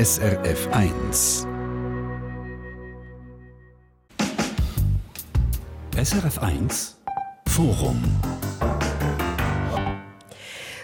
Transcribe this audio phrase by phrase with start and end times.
[0.00, 1.46] SRF 1.
[5.94, 6.96] SRF 1
[7.46, 8.02] Forum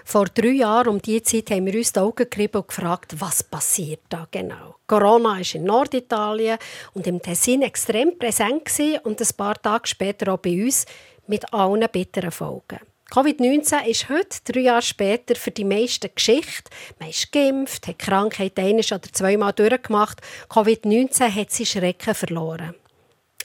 [0.05, 3.43] vor drei Jahren um diese Zeit haben wir uns die Augen gerieben und gefragt, was
[3.43, 4.77] passiert da genau.
[4.87, 6.59] Corona ist in Norditalien
[6.93, 8.69] und im Tessin extrem präsent
[9.05, 10.85] und ein paar Tage später auch bei uns
[11.27, 12.81] mit allen bitteren Folgen.
[13.11, 16.71] Covid-19 ist heute, drei Jahre später, für die meisten Geschichte.
[16.99, 20.21] Man ist geimpft, hat die Krankheit ein- oder zweimal durchgemacht.
[20.51, 22.75] Covid-19 hat seinen Schrecken verloren.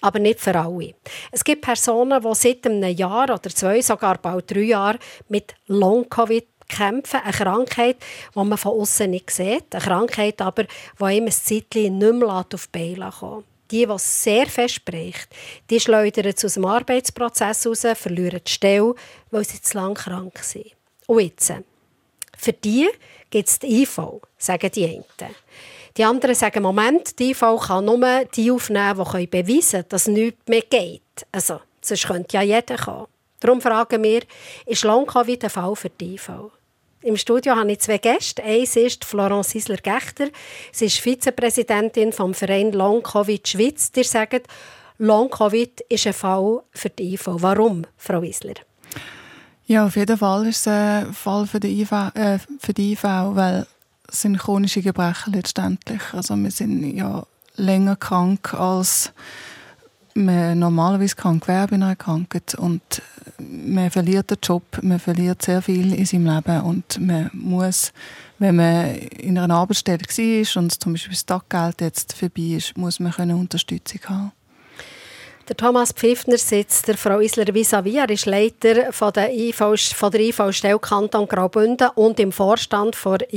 [0.01, 0.95] Aber nicht für alle.
[1.31, 4.97] Es gibt Personen, die seit einem Jahr oder zwei, sogar bald drei Jahren
[5.29, 7.19] mit Long-Covid kämpfen.
[7.23, 7.97] Eine Krankheit,
[8.33, 9.75] die man von außen nicht sieht.
[9.75, 13.50] Eine Krankheit aber, die einem ein Zeitchen nicht mehr auf die Beine kommt.
[13.71, 15.29] Die, die sehr fest bricht,
[15.69, 18.93] die schleudern aus dem Arbeitsprozess raus, verlieren die Stelle,
[19.29, 20.71] weil sie zu lange krank sind.
[21.07, 21.53] Und jetzt,
[22.37, 22.89] für die
[23.29, 23.99] gibt es die IV,
[24.37, 25.35] sagen die einen.
[25.97, 30.47] Die anderen sagen, Moment, die IV kann nur die aufnehmen, die beweisen können, dass nichts
[30.47, 31.01] mehr geht.
[31.31, 33.07] Also, sonst könnte ja jeder kommen.
[33.41, 34.21] Darum fragen wir,
[34.65, 36.29] ist Long-Covid ein Fall für die IV?
[37.03, 38.43] Im Studio habe ich zwei Gäste.
[38.43, 40.27] Eins ist Florence Isler-Gechter.
[40.71, 43.91] Sie ist Vizepräsidentin vom Verein Long Covid Schweiz.
[43.91, 44.47] Die sagt,
[44.99, 47.21] Long Covid ist ein Fall für die IV.
[47.25, 48.53] Warum, Frau Isler?
[49.65, 53.03] Ja, auf jeden Fall ist es ein Fall für die IV, äh, für die IV
[53.03, 53.65] weil
[54.07, 56.01] es sind chronische Gebrechen letztendlich.
[56.13, 59.11] Also wir sind ja länger krank als
[60.15, 61.15] man normalerweise
[61.69, 62.81] bei einer Krankheit und
[63.39, 67.91] man verliert den Job, man verliert sehr viel in seinem Leben und man muss,
[68.39, 72.99] wenn man in einer Arbeitsstelle war und zum Beispiel das Taggeld jetzt vorbei ist, muss
[72.99, 74.31] man Unterstützung haben.
[75.47, 77.97] Der Thomas Pfiffner sitzt der Frau Isler vis-à-vis.
[77.97, 83.27] Er ist Leiter von der IV-Stelle Kanton Graubünden und im Vorstand der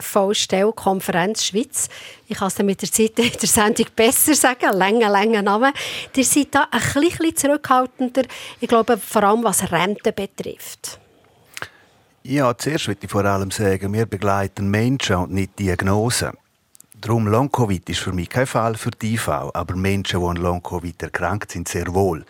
[0.00, 1.88] V-Stelle Konferenz Schweiz.
[2.26, 5.72] Ich kann es mit der Zeit in der Sendung besser sagen, länger, länger Name.
[6.14, 8.22] Ihr seid da ein bisschen zurückhaltender,
[8.60, 10.98] ich glaube, vor allem was Rente betrifft.
[12.22, 16.32] Ja, zuerst würde ich vor allem sagen, wir begleiten Menschen und nicht Diagnosen.
[17.00, 21.02] Darum Long-Covid ist für mich kein Fall für die IV, aber Menschen, die an Long-Covid
[21.02, 22.26] erkrankt sind, sehr wohl.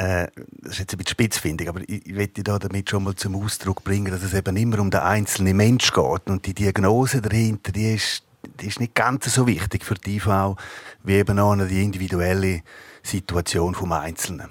[0.00, 0.28] Äh,
[0.62, 3.84] das ist jetzt ein bisschen spitzfindig, aber ich, möchte da damit schon mal zum Ausdruck
[3.84, 6.30] bringen, dass es eben immer um den einzelnen Mensch geht.
[6.30, 8.22] Und die Diagnose dahinter, die ist,
[8.60, 10.56] die ist nicht ganz so wichtig für die IV,
[11.04, 12.62] wie eben auch die individuelle
[13.02, 14.48] Situation des Einzelnen.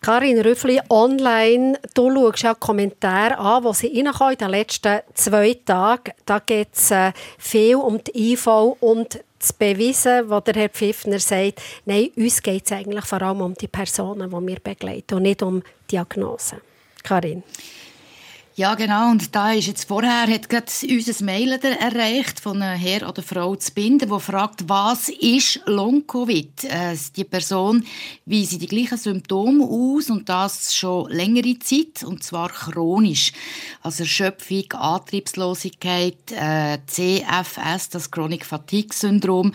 [0.00, 6.14] Karin Rüffli, online, du schaust ja Kommentare an, die sie in den letzten zwei Tagen.
[6.26, 8.48] Da geht es äh, viel um die IV
[8.80, 13.40] und zu beweisen, was der Herr Pfiffner sagt, nein, uns geht es eigentlich vor allem
[13.40, 16.60] um die Personen, die wir begleiten und nicht um Diagnosen.
[17.02, 17.42] Karin.
[18.54, 19.10] Ja, genau.
[19.10, 23.56] Und da ist jetzt vorher hat gerade unser Mail erreicht von einem Herr oder Frau
[23.56, 26.64] zu binden, der fragt, was ist Long-Covid?
[26.64, 27.82] Äh, die Person
[28.26, 33.32] weist die gleichen Symptome aus und das schon längere Zeit und zwar chronisch.
[33.80, 39.54] Also Erschöpfung, Antriebslosigkeit, äh, CFS, das Chronic Fatigue Syndrom.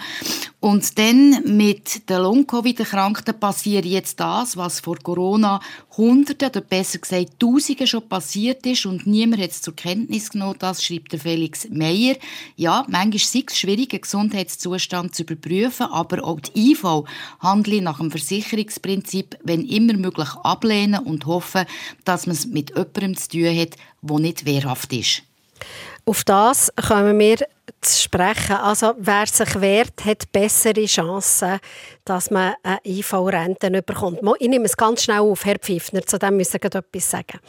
[0.59, 5.59] Und dann mit der Long-Covid-Erkrankten passiert jetzt das, was vor Corona
[5.97, 10.55] Hunderten oder besser gesagt Tausenden schon passiert ist und niemand hat es zur Kenntnis genommen.
[10.59, 12.15] Das schreibt der Felix Meyer.
[12.55, 17.03] Ja, manchmal ist es schwierig, einen Gesundheitszustand zu überprüfen, aber auch die IV
[17.39, 21.65] handelt nach dem Versicherungsprinzip, wenn immer möglich ablehnen und hoffen,
[22.05, 25.23] dass man es mit jemandem zu tun hat, der nicht wehrhaft ist.
[26.05, 27.37] Auf das kommen wir
[27.81, 28.55] zu sprechen.
[28.55, 31.59] Also, wer sich wehrt, hat bessere Chancen,
[32.05, 34.19] dass man eine IV-Rente bekommt.
[34.39, 37.39] Ich nehme es ganz schnell auf, Herr Pfiffner, zu dem müssen Sie etwas sagen.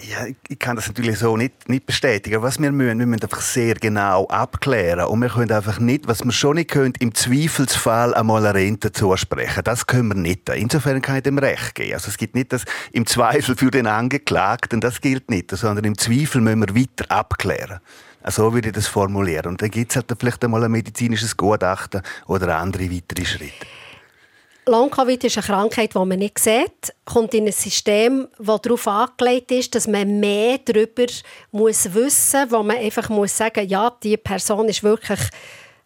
[0.00, 2.40] Ja, ich kann das natürlich so nicht, nicht bestätigen.
[2.40, 5.06] Was wir müssen, wir müssen einfach sehr genau abklären.
[5.06, 8.92] Und wir können einfach nicht, was wir schon nicht können, im Zweifelsfall einmal eine Rente
[8.92, 9.64] zusprechen.
[9.64, 10.48] Das können wir nicht.
[10.50, 11.94] Insofern kann ich dem Recht geben.
[11.94, 15.98] Also es gibt nicht das im Zweifel für den Angeklagten, das gilt nicht, sondern im
[15.98, 17.80] Zweifel müssen wir weiter abklären.
[18.24, 19.46] So würde ich das formulieren.
[19.46, 23.66] Und dann gibt es halt vielleicht einmal ein medizinisches Gutachten oder andere weitere Schritte.
[24.68, 29.50] Long-Covid ist eine Krankheit, die man nicht sieht, kommt in ein System, das darauf angelegt
[29.50, 31.06] ist, dass man mehr darüber
[31.50, 35.20] muss wissen muss, wo man einfach muss sagen ja, die Person ist wirklich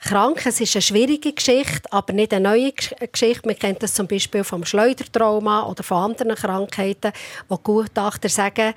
[0.01, 0.45] krank.
[0.45, 3.47] Es ist eine schwierige Geschichte, aber nicht eine neue Geschichte.
[3.47, 7.13] Man kennt das zum Beispiel vom Schleudertrauma oder von anderen Krankheiten,
[7.49, 8.75] wo Gutachter sagen,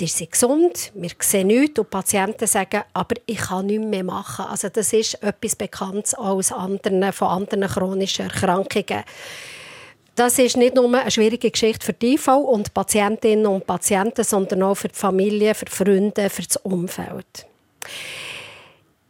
[0.00, 4.04] ihr seid gesund, wir sehen nichts und die Patienten sagen, aber ich kann nichts mehr
[4.04, 4.46] machen.
[4.46, 9.04] Also das ist etwas Bekanntes aus anderen, von anderen chronischen Erkrankungen.
[10.14, 14.24] Das ist nicht nur eine schwierige Geschichte für die IV und die Patientinnen und Patienten,
[14.24, 17.46] sondern auch für die Familie, für die Freunde, für das Umfeld.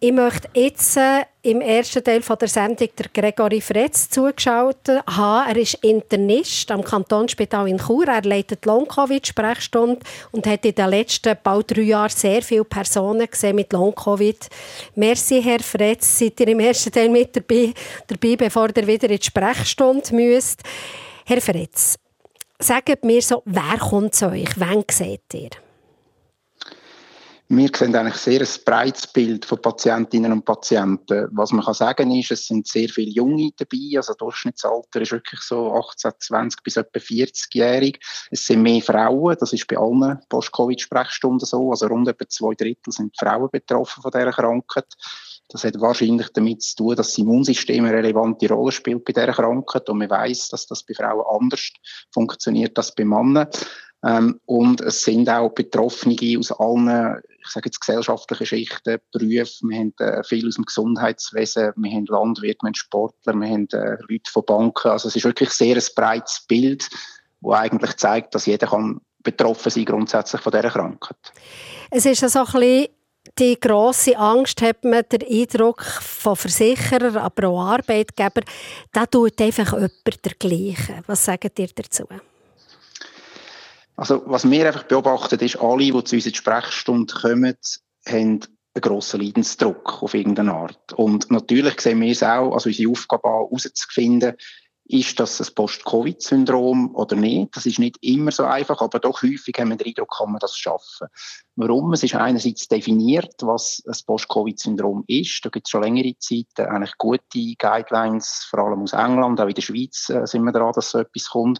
[0.02, 5.50] Ich möchte jetzt äh, im ersten Teil der Sendung der Gregory Fretz zugeschaltet haben.
[5.50, 8.08] Er ist Internist am Kantonsspital in Chur.
[8.08, 10.00] Er leitet Long-Covid-Sprechstunde
[10.32, 14.48] und hat in den letzten bald drei Jahren sehr viele Personen gesehen mit Long-Covid.
[14.94, 17.74] Merci, Herr Fretz, seid ihr im ersten Teil mit dabei,
[18.06, 20.62] dabei bevor ihr wieder in die Sprechstunde müsst.
[21.26, 21.98] Herr Fretz,
[22.58, 24.58] sagt mir so, wer kommt zu euch?
[24.58, 25.50] Wen seht ihr?
[27.52, 31.26] Wir sehen eigentlich sehr ein breites Bild von Patientinnen und Patienten.
[31.32, 35.40] Was man kann sagen ist, es sind sehr viele Junge dabei, also Durchschnittsalter ist wirklich
[35.40, 37.98] so 18, 20 bis etwa 40-jährig.
[38.30, 42.92] Es sind mehr Frauen, das ist bei allen Post-Covid-Sprechstunden so, also rund etwa zwei Drittel
[42.92, 44.86] sind Frauen betroffen von dieser Krankheit.
[45.48, 49.32] Das hat wahrscheinlich damit zu tun, dass das Immunsystem eine relevante Rolle spielt bei dieser
[49.32, 51.72] Krankheit und man weiß, dass das bei Frauen anders
[52.12, 53.48] funktioniert als bei Männern.
[54.04, 59.70] Ähm, und es sind auch Betroffene aus allen, ich sage jetzt gesellschaftlichen Schichten, Berufen.
[59.70, 63.68] Wir haben äh, viel aus dem Gesundheitswesen, wir haben Landwirte, wir haben Sportler, wir haben
[63.72, 64.88] äh, Leute von Banken.
[64.88, 66.88] Also es ist wirklich sehr ein breites Bild,
[67.40, 71.32] das eigentlich zeigt, dass jeder kann betroffen sein grundsätzlich von dieser Krankheit.
[71.90, 72.88] Es ist so ein bisschen
[73.38, 78.42] die grosse Angst hat man den Eindruck von Versicherern, aber auch Arbeitgeber,
[78.92, 81.02] da tut einfach jemand dergleichen.
[81.06, 82.06] Was sagt ihr dazu?
[84.00, 87.54] Also, was wir einfach beobachten, ist, alle, die zu unserer Sprechstunde kommen,
[88.08, 88.40] haben einen
[88.80, 90.94] grossen Leidensdruck auf irgendeine Art.
[90.94, 94.36] Und natürlich sehen wir es auch, also unsere Aufgabe herauszufinden,
[94.84, 97.54] ist das ein Post-Covid-Syndrom oder nicht?
[97.54, 100.40] Das ist nicht immer so einfach, aber doch häufig haben wir den Eindruck, kann man
[100.40, 101.08] das schaffen.
[101.56, 101.92] Warum?
[101.92, 105.44] Es ist einerseits definiert, was ein Post-Covid-Syndrom ist.
[105.44, 109.54] Da gibt es schon längere Zeit eigentlich gute Guidelines, vor allem aus England, auch in
[109.54, 111.58] der Schweiz äh, sind wir dran, dass so etwas kommt.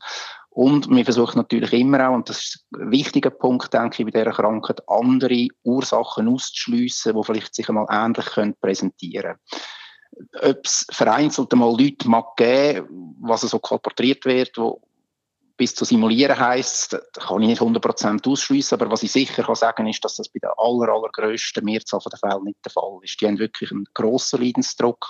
[0.63, 4.11] Und wir versuchen natürlich immer auch, und das ist ein wichtiger Punkt, denke ich, bei
[4.11, 8.27] dieser Krankheit, andere Ursachen auszuschliessen, die vielleicht sich einmal ähnlich
[8.61, 9.37] präsentieren
[10.39, 10.57] können.
[10.59, 14.83] Ob es vereinzelt einmal Leute mag geben, was so kolportiert wird, wo
[15.57, 19.87] bis zu simulieren heisst, kann ich nicht 100% ausschliessen, aber was ich sicher kann sagen
[19.87, 23.19] ist, dass das bei der aller, allergrößten Mehrzahl der Fälle nicht der Fall ist.
[23.19, 25.09] Die haben wirklich einen grossen Leidensdruck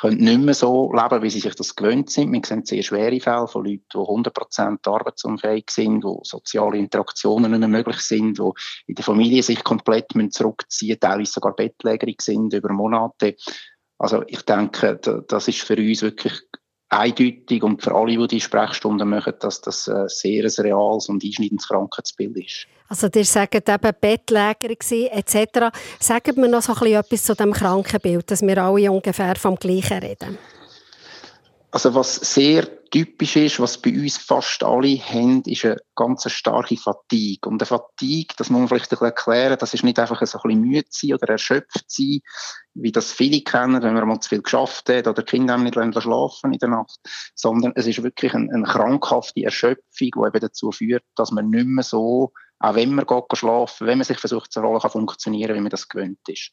[0.00, 2.32] können nicht mehr so leben, wie sie sich das gewöhnt sind.
[2.32, 7.60] Wir sehen sehr schwere Fälle von Leuten, die 100% arbeitsunfähig sind, wo soziale Interaktionen nicht
[7.60, 8.50] mehr möglich sind, die
[8.86, 13.36] in der Familie sich komplett zurückziehen müssen, teilweise sogar bettlägerig sind über Monate.
[13.98, 14.98] Also ich denke,
[15.28, 16.40] das ist für uns wirklich
[16.92, 21.24] eindeutig und für alle, die die Sprechstunden machen, dass das ein sehr ein reales und
[21.24, 22.66] einschneidendes Krankheitsbild ist.
[22.88, 25.74] Also ihr sagt eben Bettläger etc.
[25.98, 29.56] Sagen wir noch so ein bisschen etwas zu dem Krankenbild, dass wir alle ungefähr vom
[29.56, 30.38] Gleichen reden.
[31.74, 36.76] Also was sehr typisch ist, was bei uns fast alle haben, ist eine ganz starke
[36.76, 37.48] Fatigue.
[37.48, 40.38] Und eine Fatigue, das muss man vielleicht ein bisschen erklären, das ist nicht einfach so
[40.38, 42.20] ein bisschen müde sein oder erschöpft sein,
[42.74, 45.74] wie das viele kennen, wenn man mal zu viel geschafft hat oder die Kinder nicht
[45.74, 47.00] schlafen in der Nacht,
[47.34, 51.66] sondern es ist wirklich eine, eine krankhafte Erschöpfung, die eben dazu führt, dass man nicht
[51.66, 55.56] mehr so, auch wenn man geht schlafen, wenn man sich versucht zu erholen, kann funktionieren,
[55.56, 56.50] wie man das gewöhnt ist.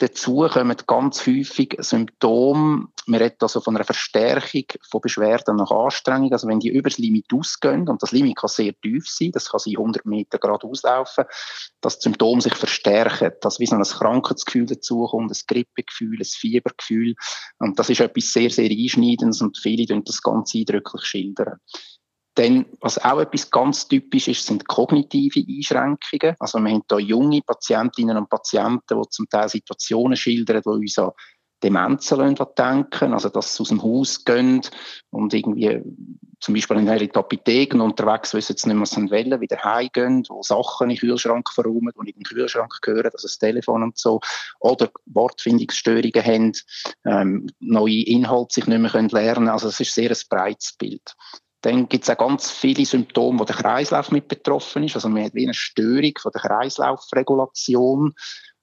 [0.00, 6.32] Dazu kommen ganz häufig Symptome, man redet also von einer Verstärkung von Beschwerden nach Anstrengung,
[6.32, 9.50] also wenn die über das Limit ausgehen, und das Limit kann sehr tief sein, das
[9.50, 11.24] kann sein 100 Meter Grad auslaufen,
[11.80, 17.14] dass das Symptom sich verstärkt, dass wie so ein Krankheitsgefühl dazukommt, ein Grippegefühl, ein Fiebergefühl,
[17.58, 21.58] und das ist etwas sehr, sehr Einschneidendes und viele das ganz eindrücklich schildern.
[22.38, 26.36] Dann, was auch etwas ganz typisch ist, sind kognitive Einschränkungen.
[26.38, 30.98] Also wir haben hier junge Patientinnen und Patienten, die zum Teil Situationen schildern, die uns
[31.00, 31.10] an
[31.64, 34.60] Demenzen denken, also dass sie aus dem Haus gehen
[35.10, 35.82] und irgendwie
[36.38, 40.90] zum Beispiel in die Apotheken unterwegs wissen sie nicht was sie wieder heimgehen, wo Sachen
[40.90, 44.20] in den Kühlschrank verräumen, nicht in den Kühlschrank gehören, also das Telefon und so,
[44.60, 46.52] oder Wortfindungsstörungen haben,
[47.04, 49.48] ähm, neue Inhalte sich nicht mehr lernen können.
[49.48, 51.16] Also es ist sehr ein breites Bild.
[51.62, 54.94] Dann gibt es auch ganz viele Symptome, wo der Kreislauf mit betroffen ist.
[54.94, 58.14] Also man hat wie eine Störung von der Kreislaufregulation,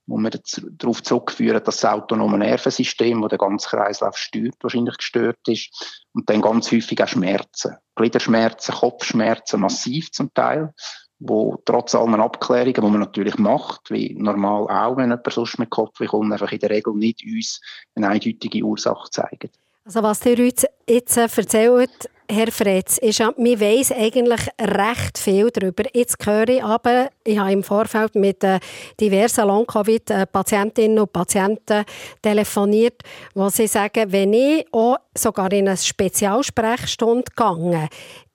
[0.08, 0.32] wo man
[0.78, 6.06] darauf zurückführen, dass das autonome Nervensystem, das den ganzen Kreislauf steuert, wahrscheinlich gestört ist.
[6.14, 7.75] Und dann ganz häufig auch Schmerzen.
[7.96, 10.74] Gliederschmerzen, Kopfschmerzen, massiv zum Teil,
[11.20, 15.70] wo trotz allen Abklärungen, die man natürlich macht, wie normal auch, wenn jemand sonst mit
[15.70, 17.62] Kopf kommt, einfach in der Regel nicht uns
[17.96, 19.50] eine eindeutige Ursache zeigen.
[19.86, 25.51] Also was ihr uns jetzt erzählt, Herr Fretz, ist ja, man weiss eigentlich recht viel
[25.51, 25.84] darüber.
[25.94, 28.60] Jetzt höre ich aber, ich habe im Vorfeld mit äh,
[29.00, 31.86] diversen Long-Covid-Patientinnen und Patienten
[32.20, 33.04] telefoniert,
[33.36, 37.89] wo sie sagen, wenn ich auch sogar in eine Spezialsprechstunde gehe,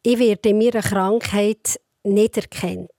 [0.04, 2.90] ich werde in meiner Krankheit nicht erkannt.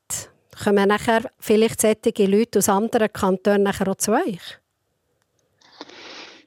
[0.62, 4.61] Kommen nachher vielleicht solche Leute aus anderen Kantonen nachher auch zu euch?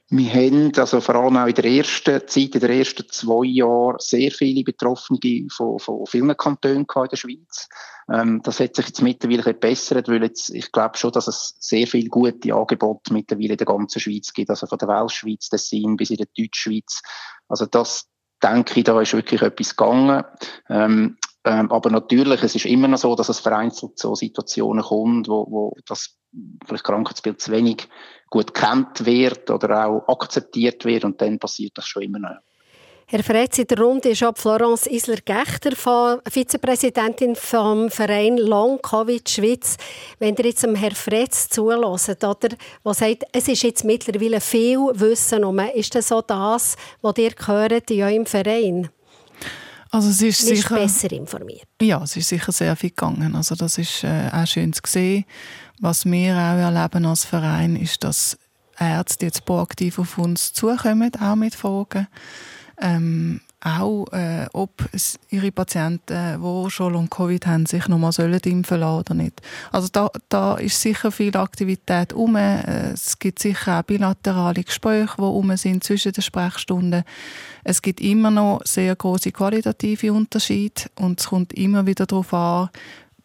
[0.09, 3.95] Wir haben also vor allem auch in der ersten Zeit, in den ersten zwei Jahren,
[3.97, 7.67] sehr viele Betroffene von, von vielen Kantonen in der Schweiz.
[8.13, 11.87] Ähm, das hat sich jetzt mittlerweile gebessert, weil jetzt, ich glaube schon, dass es sehr
[11.87, 16.11] viele gute Angebote mittlerweile in der ganzen Schweiz gibt, also von der Weltschweiz, Tessin bis
[16.11, 17.01] in der Deutschschweiz.
[17.47, 18.07] Also das,
[18.43, 20.23] denke ich, da ist wirklich etwas gegangen.
[20.69, 25.27] Ähm, ähm, aber natürlich, es ist immer noch so, dass es vereinzelt so Situationen kommt,
[25.27, 26.17] wo, wo das
[26.65, 27.87] vielleicht Krankheitsbild zu wenig
[28.29, 32.37] gut kennt wird oder auch akzeptiert wird und dann passiert das schon immer noch.
[33.07, 39.77] Herr Fretz, in der Runde ist auch Florence Isler-Gechter, Vizepräsidentin vom Verein Long Covid Schweiz.
[40.17, 45.43] Wenn ihr jetzt Herrn Fretz zulässt, oder, der sagt, es ist jetzt mittlerweile viel Wissen
[45.43, 48.89] um, ist das so das, was ihr hört in eurem Verein?
[49.95, 51.67] Also es ist, sicher, besser informiert.
[51.81, 53.33] Ja, es ist sicher sehr viel gegangen.
[53.33, 55.23] Also das ist äh, auch schön zu sehen.
[55.79, 58.37] Was wir auch erleben als Verein, ist, dass
[58.77, 62.07] Ärzte jetzt proaktiv auf uns zukommen, auch mit Fragen.
[62.81, 64.71] Ähm, auch, äh, ob
[65.29, 69.41] ihre Patienten, die schon Long-Covid haben, sich nochmal impfen lassen oder nicht.
[69.71, 72.35] Also da, da ist sicher viel Aktivität um.
[72.35, 77.05] Äh, es gibt sicher auch bilaterale Gespräche, die um sind zwischen den Sprechstunden.
[77.67, 82.69] Es gibt immer noch sehr große qualitative Unterschiede und es kommt immer wieder darauf an,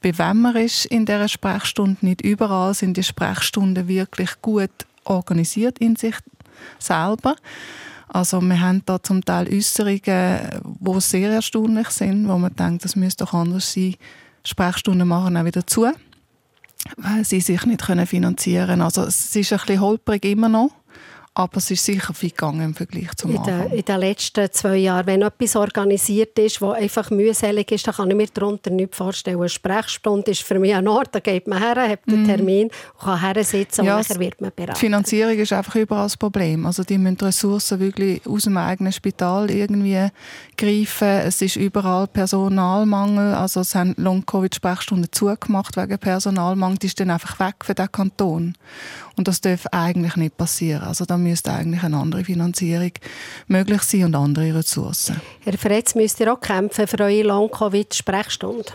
[0.01, 1.99] bei wem man ist in dieser Sprechstunde.
[2.01, 4.71] Nicht überall sind die Sprechstunden wirklich gut
[5.05, 6.15] organisiert in sich
[6.79, 7.37] selber.
[8.09, 12.97] Also wir haben da zum Teil Äußerungen, die sehr erstaunlich sind, wo man denkt, das
[12.97, 13.97] müsste doch anders sein.
[14.43, 15.87] Sprechstunden machen auch wieder zu,
[16.97, 18.83] weil sie sich nicht finanzieren können.
[18.83, 20.71] Also es ist ein bisschen holprig immer noch.
[21.41, 23.71] Aber es ist sicher viel gegangen im Vergleich zum in Anfang.
[23.71, 28.11] in den letzten zwei Jahren, wenn etwas organisiert ist, das einfach mühselig ist, dann kann
[28.11, 29.39] ich mir darunter nicht vorstellen.
[29.39, 32.27] Eine Sprechstunde ist für mich ein Ort, da geht man her, hat einen mhm.
[32.27, 34.75] Termin und kann her sitzen ja, und dann wird man beraten.
[34.75, 36.67] Die Finanzierung ist einfach überall das Problem.
[36.67, 40.09] Also die müssen Ressourcen wirklich aus dem eigenen Spital irgendwie
[40.59, 41.09] greifen.
[41.09, 43.33] Es ist überall Personalmangel.
[43.33, 46.77] Also es haben Long-Covid-Sprechstunden zugemacht wegen Personalmangel.
[46.77, 48.55] Die ist dann einfach weg für den Kanton.
[49.17, 50.83] Und das darf eigentlich nicht passieren.
[50.83, 52.93] Also da müsste eigentlich eine andere Finanzierung
[53.47, 55.21] möglich sein und andere Ressourcen.
[55.45, 58.67] Herr Fretz, müsst ihr auch kämpfen für eure Long-Covid-Sprechstunde?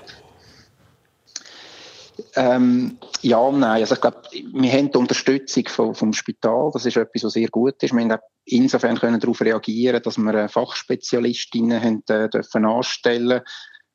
[2.35, 3.81] Ähm, ja und nein.
[3.81, 6.71] Also ich glaube, wir haben die Unterstützung vom, vom Spital.
[6.73, 7.93] Das ist etwas, was sehr gut ist.
[7.93, 13.41] Wir haben insofern können darauf reagieren, dass wir Fachspezialistinnen haben, äh, dürfen anstellen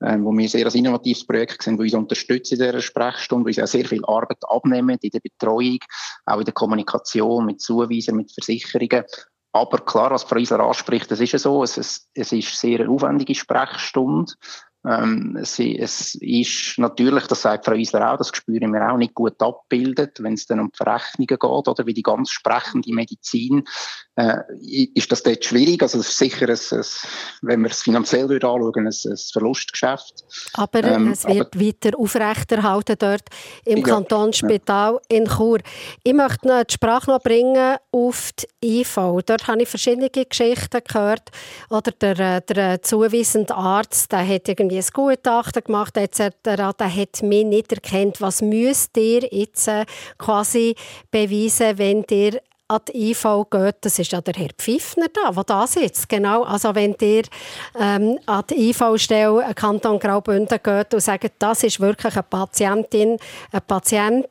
[0.03, 3.49] ähm, wo wir sehr ein innovatives Projekt sind, wo uns unterstützen in dieser Sprechstunde, wo
[3.49, 5.79] uns auch sehr viel Arbeit abnehmen in der Betreuung,
[6.27, 9.05] auch in der Kommunikation mit Zuweisern, mit Versicherungen.
[9.53, 12.81] Aber klar, was Frau Isler anspricht, das ist ja so, es, es, es ist sehr
[12.81, 14.33] eine aufwendige Sprechstunde.
[14.87, 19.15] Ähm, es, es, ist natürlich, das sagt Frau Isler auch, das spüren wir auch, nicht
[19.15, 23.65] gut abbildet, wenn es dann um die Verrechnungen geht oder wie die ganz sprechende Medizin,
[24.17, 24.39] äh,
[24.95, 25.83] ist das dort schwierig.
[25.83, 26.85] Also es ist sicher, ein, ein,
[27.43, 30.25] wenn wir es finanziell anschauen, ein, ein Verlustgeschäft.
[30.55, 33.25] Aber ähm, es wird aber, weiter aufrechterhalten dort
[33.67, 35.19] im ja, Kantonsspital ja.
[35.19, 35.59] in Chur.
[36.05, 38.31] Ich möchte noch die Sprache noch bringen auf
[38.63, 38.95] die IV.
[39.27, 41.31] Dort habe ich verschiedene Geschichten gehört.
[41.69, 46.35] Oder der, äh, der zuweisende Arzt, der hat irgendwie ein Gutachten gemacht etc.
[46.45, 48.21] Der hat mich nicht erkannt.
[48.21, 49.85] Was müsst ihr jetzt äh,
[50.19, 50.75] quasi
[51.11, 55.45] beweisen, wenn ihr an die IV geht, das ist ja der Herr Pfiffner da, der
[55.45, 56.09] da sitzt.
[56.09, 56.45] Genau.
[56.45, 57.25] Also wenn ihr
[57.79, 63.17] ähm, an die IV-Stelle Kanton Graubünden geht und sagt, das ist wirklich eine Patientin,
[63.51, 64.29] ein Patient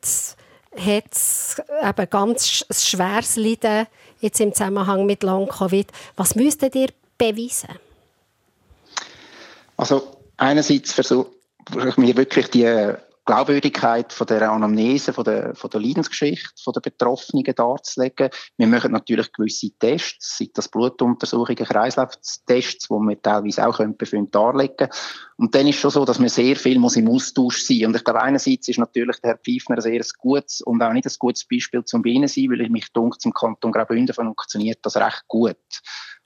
[0.76, 3.86] hat eben ganz schweres Leiden
[4.20, 5.88] jetzt im Zusammenhang mit Long-Covid.
[6.16, 7.78] Was müsstet ihr beweisen?
[9.76, 11.30] Also einerseits versuche
[11.86, 12.94] ich mir wirklich die
[13.26, 18.30] Glaubwürdigkeit von der Anamnese, von der, von der Leidensgeschichte von der Betroffenen darzulegen.
[18.56, 24.76] Wir machen natürlich gewisse Tests, sei das Blutuntersuchungen, Kreislauftests, die wir teilweise auch Befunde darlegen
[24.78, 24.90] können.
[25.36, 28.02] Und dann ist schon so, dass man sehr viel muss im Austausch sein Und ich
[28.02, 31.46] glaube, einerseits ist natürlich der Herr Pfeifner ein sehr gutes und auch nicht ein gutes
[31.46, 35.56] Beispiel zum Bienen sein, weil ich mich denke, zum Kanton Graubünden funktioniert das recht gut.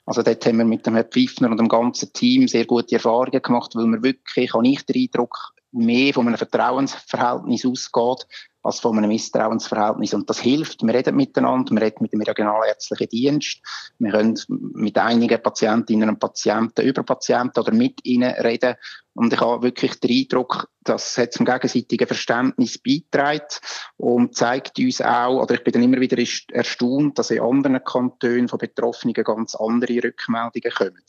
[0.06, 3.40] Also dort haben wir mit dem Herrn Pfeifner und dem ganzen Team sehr gute Erfahrungen
[3.40, 8.26] gemacht, weil wir wirklich, habe ich den Eindruck, mehr von einem Vertrauensverhältnis ausgeht,
[8.64, 10.14] als von einem Misstrauensverhältnis.
[10.14, 10.83] Und das hilft.
[10.83, 13.61] Wir reden miteinander, wir reden mit dem regionalärztlichen Dienst,
[13.99, 18.75] wir können mit einigen Patientinnen und Patienten über Patienten oder mit ihnen reden.
[19.16, 23.61] Und ich habe wirklich den Eindruck, das hat zum gegenseitigen Verständnis beiträgt
[23.97, 26.21] und zeigt uns auch, oder ich bin dann immer wieder
[26.52, 31.02] erstaunt, dass in anderen Kantonen von Betroffenen ganz andere Rückmeldungen kommen.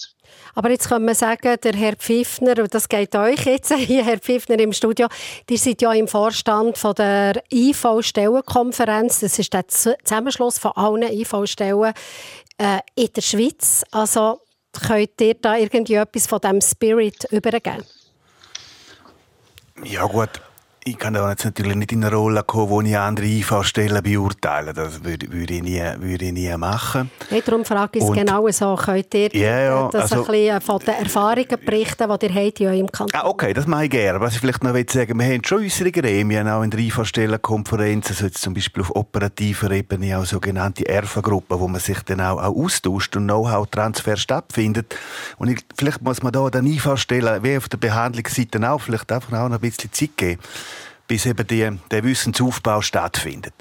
[0.53, 4.19] Aber jetzt kann man sagen, der Herr Pfiffner, und das geht euch jetzt hier, Herr
[4.19, 5.07] Pfiffner im Studio,
[5.49, 9.19] ihr seid ja im Vorstand von der IV-Stellenkonferenz.
[9.19, 11.93] Das ist der Zusammenschluss von allen IV-Stellen
[12.57, 13.83] äh, in der Schweiz.
[13.91, 17.83] Also könnt ihr da irgendwie etwas von diesem Spirit übergeben?
[19.83, 20.29] Ja gut,
[20.87, 24.71] ich kann da jetzt natürlich nicht in eine Rolle kommen, wo ich andere IV-Stellen beurteile.
[24.71, 27.09] Das würde, würde, ich nie, würde ich nie machen.
[27.27, 28.75] Hey, darum frage ich es genau so.
[28.75, 32.59] Könnt ihr ja, ja, das also, ein bisschen von den Erfahrungen berichten, die ihr habt
[32.59, 33.19] in eurem Kanton?
[33.19, 34.19] Ah, okay, das mache ich gerne.
[34.21, 38.09] Was ich vielleicht noch sagen will, wir haben schon unsere Gremien, auch in der IV-Stellenkonferenz,
[38.09, 42.37] also jetzt zum Beispiel auf operativer Ebene auch sogenannte ERFA-Gruppen, wo man sich dann auch,
[42.37, 44.95] auch austauscht und Know-how-Transfer stattfindet.
[45.39, 49.33] Und ich, vielleicht muss man da den IV-Stellen, wie auf der Behandlungsseite auch, vielleicht einfach
[49.33, 50.39] auch noch ein bisschen Zeit geben
[51.07, 53.53] bis eben die, der Wissensaufbau stattfindet.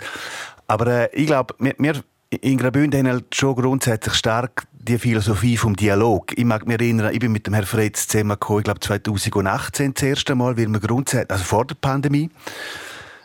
[0.66, 5.56] Aber äh, ich glaube, wir, wir in Graubünden haben halt schon grundsätzlich stark die Philosophie
[5.56, 6.36] vom Dialog.
[6.36, 10.02] Ich mag mich erinnern, ich bin mit dem Herrn Fritz zusammengekommen, ich glaube 2018 das
[10.02, 12.30] erste Mal, weil wir grundsätzlich, also vor der Pandemie,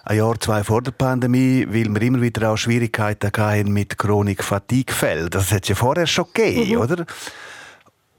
[0.05, 5.29] ein Jahr, zwei vor der Pandemie, weil wir immer wieder auch Schwierigkeiten hatten mit Chronik-Fatigue-Fällen.
[5.29, 6.81] Das hat es ja vorher schon gegeben, mhm.
[6.81, 7.05] oder?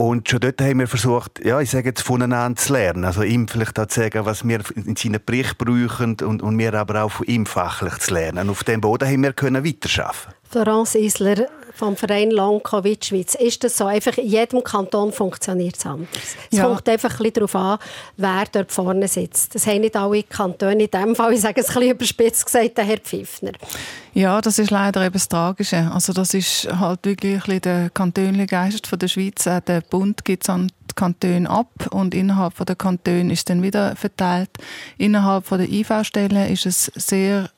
[0.01, 3.05] Und schon dort haben wir versucht, ja, ich sage jetzt, voneinander zu lernen.
[3.05, 6.73] Also ihm vielleicht auch zu sagen, was wir in seinen Bericht brauchen und, und wir
[6.73, 8.49] aber auch von ihm fachlich zu lernen.
[8.49, 10.33] Und auf dem Boden haben wir können weiterarbeiten.
[10.49, 13.35] Florence Isler vom Verein Long Covid Schweiz.
[13.35, 13.87] Ist das so?
[13.87, 16.09] Einfach in jedem Kanton funktioniert es anders.
[16.51, 16.65] Es ja.
[16.65, 17.79] kommt einfach ein bisschen darauf an,
[18.17, 19.55] wer dort vorne sitzt.
[19.55, 20.85] Das haben nicht alle Kantone.
[20.85, 23.53] In diesem Fall, ich sage es ein bisschen überspitzt gesagt, der Herr Pfiffner.
[24.13, 25.91] Ja, das ist leider eben das Tragische.
[25.93, 29.45] Also das ist halt wirklich ein bisschen der kantonliche Geist von der Schweiz.
[29.45, 33.95] Der Bund gibt es an die Kantone ab und innerhalb der Kantone ist dann wieder
[33.97, 34.51] verteilt.
[34.99, 37.51] Innerhalb der IV-Stellen ist es sehr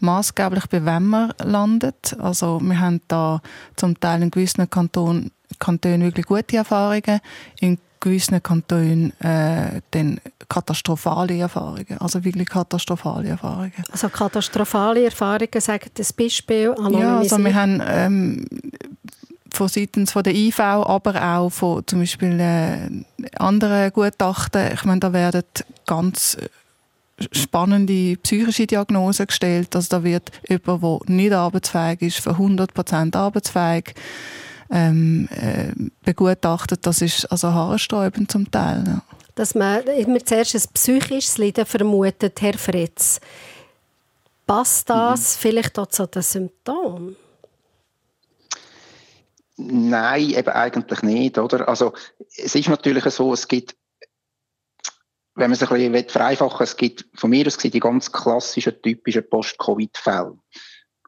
[0.00, 2.16] maßgeblich, bei wem man landet.
[2.20, 3.40] Also wir haben da
[3.76, 7.20] zum Teil in gewissen Kantonen, Kantonen wirklich gute Erfahrungen,
[7.60, 13.72] in gewissen Kantonen äh, dann katastrophale Erfahrungen, also wirklich katastrophale Erfahrungen.
[13.92, 18.46] Also katastrophale Erfahrungen, sagt das Beispiel Ja, also wir haben ähm,
[19.52, 22.88] von seitens von der IV, aber auch von zum Beispiel äh,
[23.36, 24.72] anderen Gutachten.
[24.72, 25.44] Ich meine, da werden
[25.86, 26.38] ganz
[27.32, 29.74] spannende psychische Diagnosen gestellt.
[29.76, 33.94] Also da wird jemand, der nicht arbeitsfähig ist, für 100% arbeitsfähig
[34.70, 35.72] ähm, äh,
[36.04, 36.86] begutachtet.
[36.86, 38.84] Das ist also haarsträubend zum Teil.
[38.86, 39.02] Ja.
[39.34, 43.20] Dass man immer zuerst ein psychisches Leiden vermutet, Herr Fritz.
[44.46, 45.40] Passt das mhm.
[45.40, 47.16] vielleicht auch zu den Symptomen?
[49.56, 51.68] Nein, eben eigentlich nicht, oder?
[51.68, 51.92] Also,
[52.36, 53.76] es ist natürlich so, es gibt
[55.34, 58.80] wenn man es ein bisschen vereinfachen es gibt von mir aus gesehen die ganz klassischen,
[58.82, 60.36] typischen Post-Covid-Fälle.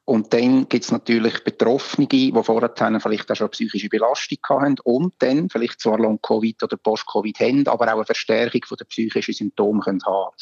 [0.05, 5.15] Und dann gibt es natürlich Betroffene, die vorher vielleicht auch schon psychische Belastung hatten und
[5.21, 10.05] dann vielleicht zwar Long-Covid oder Post-Covid haben, aber auch eine Verstärkung der psychischen Symptome können
[10.05, 10.35] haben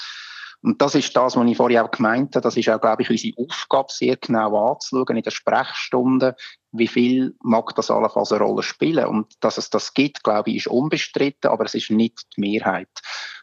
[0.62, 2.42] und das ist das, was ich vorhin auch gemeint habe.
[2.42, 6.36] Das ist auch, glaube ich, unsere Aufgabe, sehr genau anzuschauen in der Sprechstunde,
[6.72, 9.06] wie viel mag das allenfalls eine Rolle spielen.
[9.06, 12.88] Und dass es das gibt, glaube ich, ist unbestritten, aber es ist nicht die Mehrheit.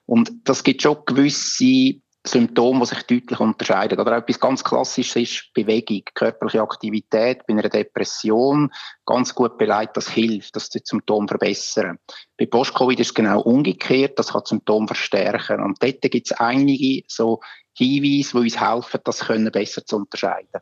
[0.05, 3.99] Und das gibt schon gewisse Symptome, die sich deutlich unterscheiden.
[3.99, 8.71] Oder etwas ganz Klassisches ist Bewegung, körperliche Aktivität bei einer Depression.
[9.05, 11.99] Ganz gut beleidigt, das hilft, das die Symptome verbessern.
[12.37, 15.61] Bei Post-Covid ist es genau umgekehrt, das kann das Symptom verstärken.
[15.61, 17.39] Und dort gibt es einige so
[17.73, 20.61] Hinweise, die uns helfen, das können besser zu unterscheiden.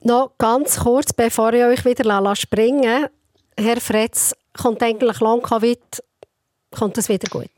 [0.00, 3.08] Noch ganz kurz, bevor ich euch wieder springen
[3.58, 5.80] Herr Fretz, kommt eigentlich Long-Covid,
[6.70, 7.50] kommt das wieder gut?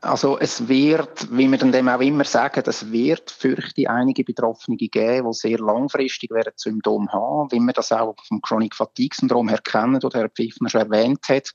[0.00, 4.76] Also es wird, wie wir dann dem auch immer sagen, es wird fürchte einige Betroffene
[4.76, 9.48] geben, die sehr langfristig werden Symptome haben, wie wir das auch vom Chronic Fatigue Syndrom
[9.48, 11.52] her kennen, oder Herr Pfiffner schon erwähnt hat.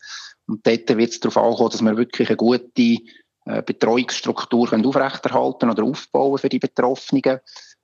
[0.48, 2.98] Und dort wird es darauf ankommen, dass wir wirklich eine gute
[3.46, 7.40] äh, Betreuungsstruktur aufrechterhalten oder aufbauen für die Betroffenen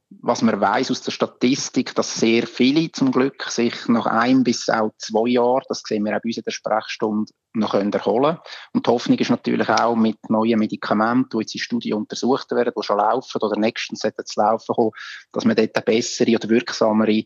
[0.10, 4.70] was man weiß aus der Statistik, dass sehr viele zum Glück sich nach ein bis
[4.70, 8.38] auch zwei Jahren, das sehen wir auch bei uns in der Sprechstunde, noch erholen können.
[8.74, 12.74] Und die Hoffnung ist natürlich auch mit neuen Medikamenten, die jetzt in Studien untersucht werden,
[12.78, 14.92] die schon laufen oder nächstens sollten zu laufen kommen,
[15.32, 17.24] dass man dort bessere oder wirksamere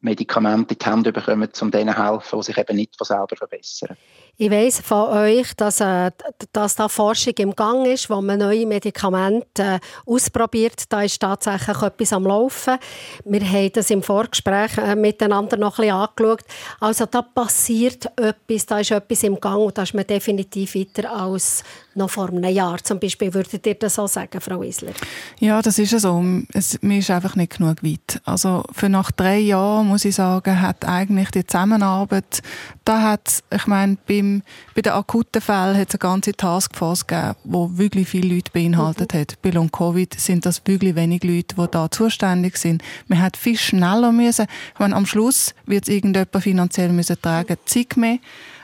[0.00, 3.36] Medikamente in die Hände bekommen, um denen zu helfen, die sich eben nicht von selber
[3.36, 3.96] verbessern.
[4.40, 6.12] Ich weiss von euch, dass, äh,
[6.52, 10.84] dass da Forschung im Gang ist, wo man neue Medikamente äh, ausprobiert.
[10.90, 12.78] Da ist tatsächlich etwas am Laufen.
[13.24, 16.44] Wir haben das im Vorgespräch äh, miteinander noch ein bisschen angeschaut.
[16.78, 21.12] Also da passiert etwas, da ist etwas im Gang und da ist man definitiv weiter
[21.12, 21.64] als
[21.96, 23.34] noch vor einem Jahr zum Beispiel.
[23.34, 24.92] Würdet ihr das so sagen, Frau Isler?
[25.40, 26.24] Ja, das ist so.
[26.52, 28.20] Es, mir ist einfach nicht genug weit.
[28.24, 32.40] Also für nach drei Jahren, muss ich sagen, hat eigentlich die Zusammenarbeit,
[32.84, 34.42] da hat ich meine, beim ähm,
[34.74, 39.14] bei den akuten Fällen hat es eine ganze Taskforce gegeben, die wirklich viele Leute beinhaltet
[39.14, 39.40] hat.
[39.42, 42.82] Bei Long Covid sind das wirklich wenig Leute, die da zuständig sind.
[43.06, 44.46] Man hat viel schneller müssen.
[44.74, 48.18] Ich meine, am Schluss wird es irgendjemand finanziell müssen tragen, Zeig mehr.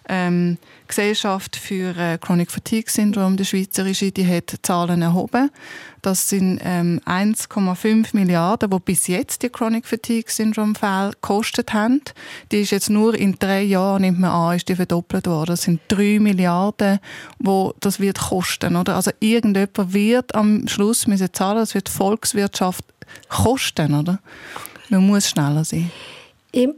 [0.08, 5.50] Ähm, Gesellschaft für äh, Chronic Fatigue Syndrome, der schweizerische, die hat Zahlen erhoben.
[6.02, 12.02] Das sind ähm, 1,5 Milliarden, die bis jetzt die Chronic Fatigue Syndrome Fälle gekostet haben.
[12.52, 15.52] Die ist jetzt nur in drei Jahren, nimmt man an, ist die verdoppelt worden.
[15.52, 16.98] Das sind 3 Milliarden,
[17.38, 18.96] wo das wird kosten, oder?
[18.96, 22.84] Also irgendjemand wird am Schluss müssen zahlen, das wird Volkswirtschaft
[23.28, 24.20] kosten, oder?
[24.90, 25.90] Man muss schneller sein.
[26.56, 26.68] Ich,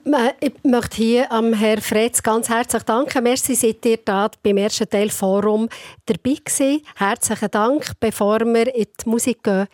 [0.63, 3.23] möchte hier am Herrn Fretz ganz herzlich danken.
[3.23, 5.69] Merci, seid ihr da beim ersten Teil Forum
[6.07, 6.81] dabei gewesen.
[6.95, 7.93] Herzlichen Dank.
[8.01, 9.67] Bevor wir in die Musik gehen,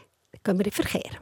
[0.42, 1.12] gehen wir in den Verkehr.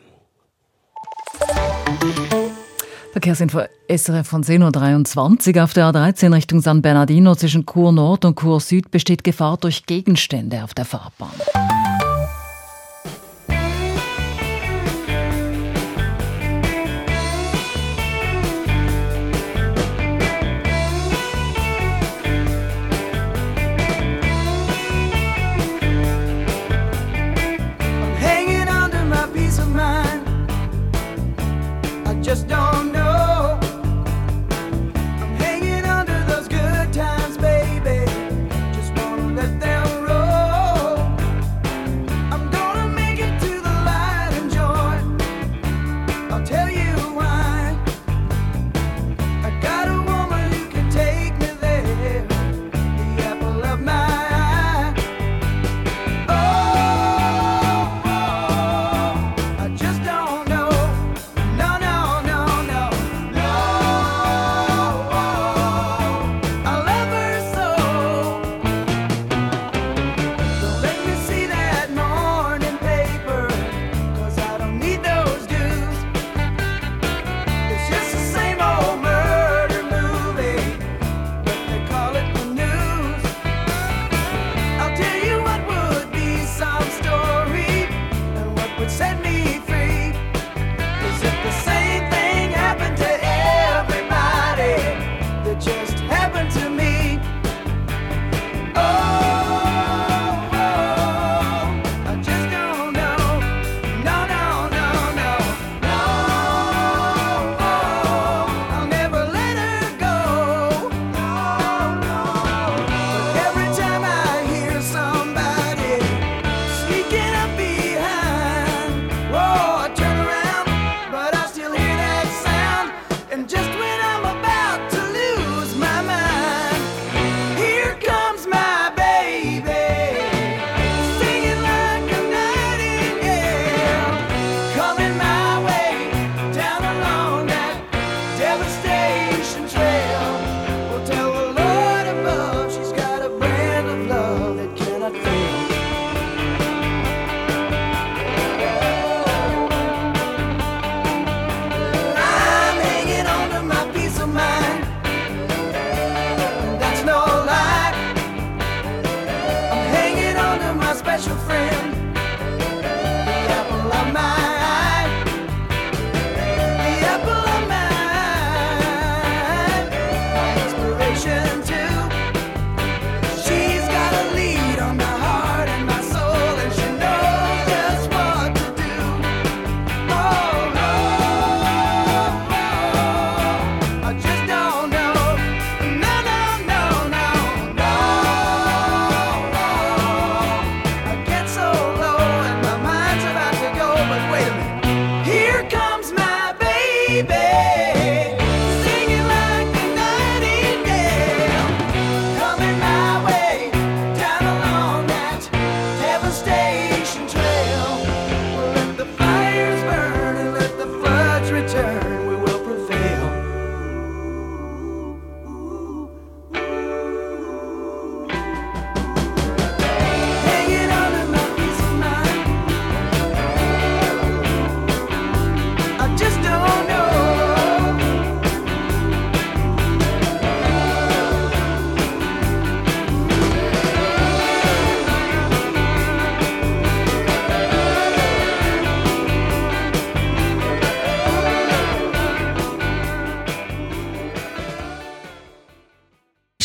[3.12, 3.60] Verkehrsinfo
[3.94, 8.60] SRF von 10.23 Uhr auf der A13 Richtung San Bernardino zwischen Chur Nord und Chur
[8.60, 11.28] Süd besteht Gefahr durch Gegenstände auf der Fahrbahn.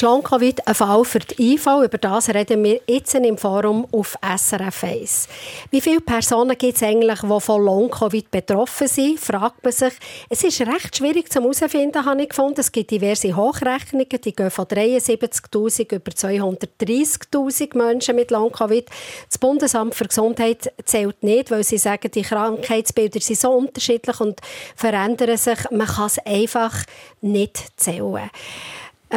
[0.05, 1.65] Long-Covid ein Fall für die IV?
[1.83, 5.27] Über das reden wir jetzt im Forum auf SRF 1.
[5.71, 9.93] Wie viele Personen gibt es eigentlich, die von Long-Covid betroffen sind, fragt man sich.
[10.29, 12.59] Es ist recht schwierig zu herausfinden, habe ich gefunden.
[12.59, 18.87] Es gibt diverse Hochrechnungen, die gehen von 73'000 über 230'000 Menschen mit Long-Covid.
[19.27, 24.39] Das Bundesamt für Gesundheit zählt nicht, weil sie sagen, die Krankheitsbilder sind so unterschiedlich und
[24.75, 25.57] verändern sich.
[25.71, 26.83] Man kann es einfach
[27.21, 28.29] nicht zählen.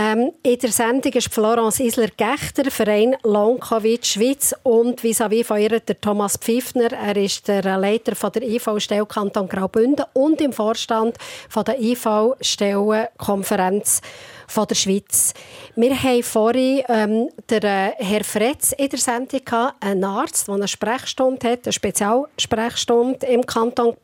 [0.00, 6.00] Ähm, in der Sendung ist Florence Isler-Gechter, Verein Long-Covid Schweiz und vis-à-vis von ihr der
[6.00, 6.92] Thomas Pfiffner.
[6.92, 11.16] Er ist der Leiter von der IV-Stelle Kanton Graubünden und im Vorstand
[11.48, 14.00] von der IV-Stellenkonferenz
[14.46, 15.34] von der Schweiz.
[15.74, 19.42] Wir haben vorhin ähm, den äh, Herr Fretz in der Sendung
[19.80, 23.96] einen Arzt, der eine Sprechstunde hat, eine Spezialsprechstunde im Kanton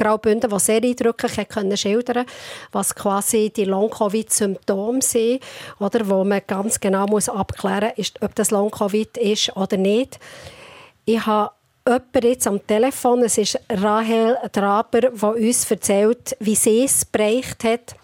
[0.00, 2.24] Graubünden, der sehr eindrücklich hat können schildern
[2.72, 5.40] was quasi die Long-Covid-Symptome sind,
[5.78, 10.18] oder, wo man ganz genau muss abklären muss, ob das Long-Covid ist oder nicht.
[11.04, 11.52] Ich habe
[11.86, 17.64] jemanden jetzt am Telefon, es ist Rahel Draber, die uns erzählt, wie sie es bereicht
[17.64, 17.94] hat.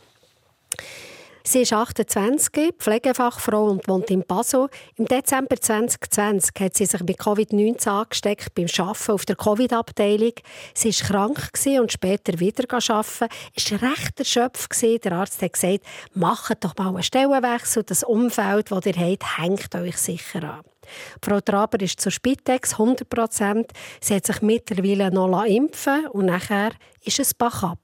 [1.49, 4.69] Sie ist 28, Pflegefachfrau und wohnt in Basel.
[4.97, 10.33] Im Dezember 2020 hat sie sich mit Covid-19 angesteckt beim Arbeiten auf der Covid-Abteilung.
[10.75, 13.29] Sie war krank und später wieder arbeiten.
[13.55, 14.83] Sie war recht erschöpft.
[14.83, 17.85] Der Arzt hat gesagt, macht doch mal einen Stellenwechsel.
[17.85, 20.63] Das Umfeld, das ihr habt, hängt euch sicher an.
[21.23, 23.67] Frau Traber ist zur Spitex 100%
[24.01, 26.73] Sie hat sich mittlerweile noch impfen und nachher
[27.05, 27.79] ist es Backup.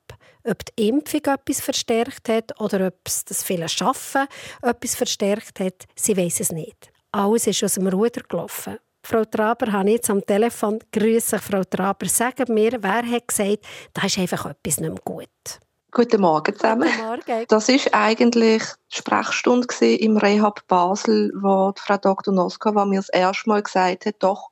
[0.45, 4.27] Ob die Impfung etwas verstärkt hat oder ob es das viele Schaffen
[4.63, 6.91] etwas verstärkt hat, sie weiß es nicht.
[7.13, 8.79] Alles ist aus dem Ruder gelaufen.
[9.05, 10.79] Frau Traber habe ich jetzt am Telefon.
[10.93, 12.07] Grüße Frau Traber.
[12.07, 13.59] Sagen mir, wer hat gesagt,
[13.93, 15.29] da ist einfach etwas nicht mehr gut?
[15.91, 16.89] Guten Morgen zusammen.
[16.89, 17.45] Guten Morgen.
[17.49, 22.33] Das ist eigentlich die Sprechstunde im Rehab Basel, wo Frau Dr.
[22.33, 24.51] Noskova mir das erste Mal gesagt hat, doch,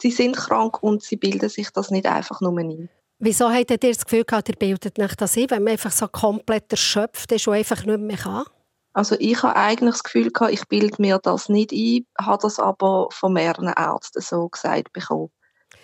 [0.00, 2.90] sie sind krank und sie bilden sich das nicht einfach nur ein.
[3.24, 6.08] Wieso habt ihr das Gefühl gehabt, ihr bildet nicht das ein, wenn man einfach so
[6.08, 8.46] komplett erschöpft ist und einfach nicht mehr kann?
[8.94, 12.58] Also ich habe eigentlich das Gefühl gehabt, ich bilde mir das nicht ein, habe das
[12.58, 15.30] aber von mehreren Ärzten so gesagt bekommen,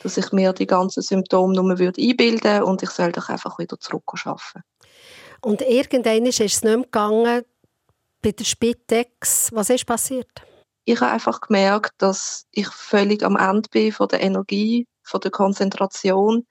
[0.03, 3.79] dass ich mir die ganzen Symptome nur würde einbilden und ich soll doch einfach wieder
[3.79, 4.65] zurück arbeiten.
[5.41, 7.45] Und irgendwann ist es nicht mehr gegangen
[8.21, 9.51] bei der Spitex.
[9.53, 10.43] Was ist passiert?
[10.87, 15.31] Ich habe einfach gemerkt, dass ich völlig am Ende bin von der Energie, von der
[15.31, 16.45] Konzentration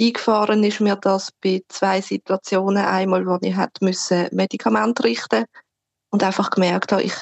[0.00, 2.84] Eingefahren ist mir das bei zwei Situationen.
[2.84, 3.84] Einmal, wo ich hätte
[4.32, 5.46] Medikamente richten
[6.10, 7.14] und einfach gemerkt habe, ich,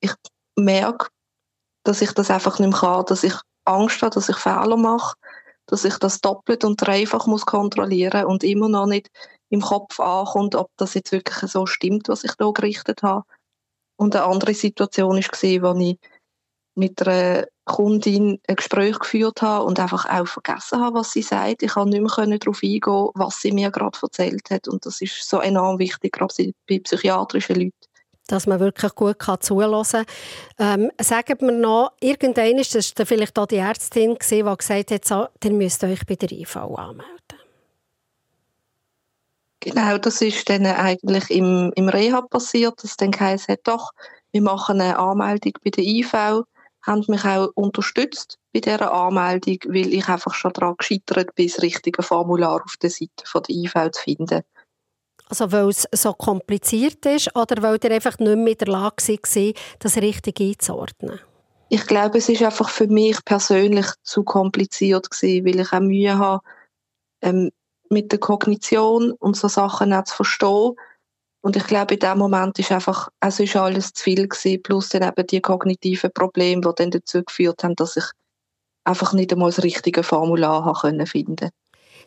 [0.00, 0.12] ich
[0.56, 1.08] merke,
[1.84, 5.14] dass ich das einfach nicht mehr kann, dass ich Angst habe, dass ich Fehler mache,
[5.66, 9.08] dass ich das doppelt und dreifach muss kontrollieren und immer noch nicht
[9.50, 13.24] im Kopf ankommt, ob das jetzt wirklich so stimmt, was ich da gerichtet habe.
[13.96, 15.98] Und eine andere Situation war, wo ich
[16.74, 21.62] mit einer Kundin ein Gespräch geführt habe und einfach auch vergessen habe, was sie sagt.
[21.62, 24.68] Ich konnte nicht mehr darauf eingehen, was sie mir gerade erzählt hat.
[24.68, 27.72] Und das ist so enorm wichtig, gerade bei psychiatrischen Leuten.
[28.26, 30.04] Dass man wirklich gut kann zuhören kann.
[30.58, 35.26] Ähm, sagen wir noch, irgendwann war das vielleicht auch die Ärztin, die gesagt hat, so,
[35.42, 37.20] ihr müsst euch bei der IV anmelden.
[39.60, 43.90] Genau, das ist dann eigentlich im, im Rehab passiert, dass dann geheißen hat, doch,
[44.32, 46.44] wir machen eine Anmeldung bei der IV
[46.82, 51.62] haben mich auch unterstützt bei dieser Anmeldung, weil ich einfach schon daran gescheitert bin, das
[51.62, 54.42] richtige Formular auf der Seite von der IV zu finden.
[55.28, 58.96] Also weil es so kompliziert ist oder weil ihr einfach nicht mehr in der Lage
[59.08, 61.20] war, das richtig einzuordnen?
[61.68, 66.18] Ich glaube, es ist einfach für mich persönlich zu kompliziert gewesen, weil ich auch Mühe
[66.18, 66.42] habe,
[67.22, 67.50] ähm,
[67.90, 70.72] mit der Kognition und so Sachen auch zu verstehen
[71.42, 74.90] und ich glaube, in dem Moment ist einfach, es ist alles zu viel gewesen, plus
[74.90, 78.04] dann eben die kognitiven Probleme, die dann dazu geführt haben, dass ich
[78.84, 81.50] einfach nicht einmal das richtige Formular haben finden konnte.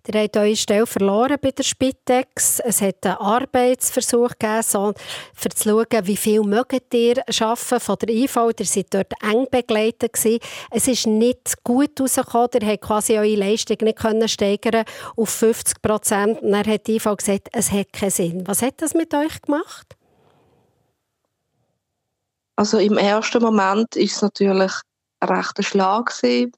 [0.06, 2.60] Ihr habt eure Stelle verloren bei der Spitex.
[2.60, 4.94] Es hat einen Arbeitsversuch gegeben,
[5.34, 8.36] für zu schauen, wie viel mögt ihr arbeiten von der IV.
[8.60, 10.40] Ihr seid dort eng begleitet gewesen.
[10.72, 12.50] Es ist nicht gut rausgekommen.
[12.62, 14.84] Ihr habt quasi eure Leistung nicht können steigern
[15.16, 16.40] auf 50 Prozent.
[16.42, 18.44] Dann hat die IV gesagt, es hat keinen Sinn.
[18.46, 19.96] Was hat das mit euch gemacht?
[22.58, 24.74] Also im ersten Moment ist es natürlich
[25.22, 26.52] ein rechter Schlag gewesen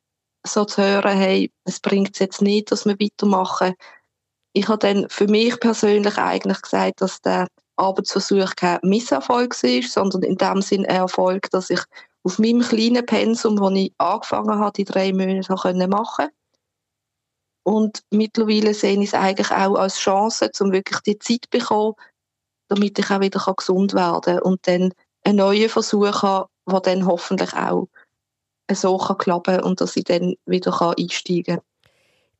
[0.45, 3.73] so zu hören, hey, es bringt es jetzt nicht, dass wir weitermachen.
[4.53, 10.23] Ich habe dann für mich persönlich eigentlich gesagt, dass der Arbeitsversuch kein Misserfolg war, sondern
[10.23, 11.81] in dem Sinn ein Erfolg, dass ich
[12.23, 16.31] auf meinem kleinen Pensum, das ich angefangen habe, die drei Monate machen konnte.
[17.63, 21.95] Und mittlerweile sehe ich es eigentlich auch als Chance, um wirklich die Zeit zu bekommen,
[22.69, 27.05] damit ich auch wieder gesund werden kann und dann einen neuen Versuch habe, der dann
[27.05, 27.87] hoffentlich auch
[28.71, 31.61] so kann klappen und dass ich dann wieder einsteigen kann.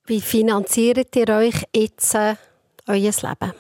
[0.06, 2.36] Wie finanziert ihr euch jetzt äh,
[2.88, 3.54] euer Leben?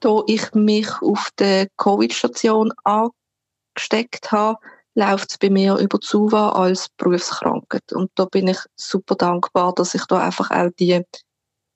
[0.00, 4.58] Da ich mich auf der Covid-Station angesteckt habe,
[4.94, 7.92] läuft es bei mir über Zuwa als Berufskrankheit.
[7.92, 11.02] Und da bin ich super dankbar, dass ich da einfach auch die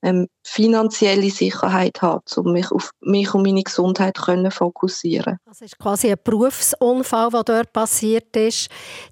[0.03, 5.39] ähm, finanzielle Sicherheit habe, um mich auf mich und meine Gesundheit können fokussieren.
[5.47, 8.69] Das ist quasi ein Berufsunfall, der dort passiert ist.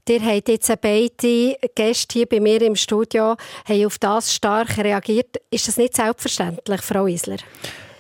[0.09, 5.37] Ihr habt jetzt beide Gäste hier bei mir im Studio haben auf das stark reagiert.
[5.51, 7.39] Ist das nicht selbstverständlich, Frau Isler?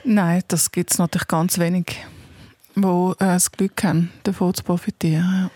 [0.03, 2.05] Nein, das gibt es natürlich ganz wenig,
[2.75, 5.25] die äh, das Glück haben, davon zu profitieren.
[5.25, 5.51] Ja.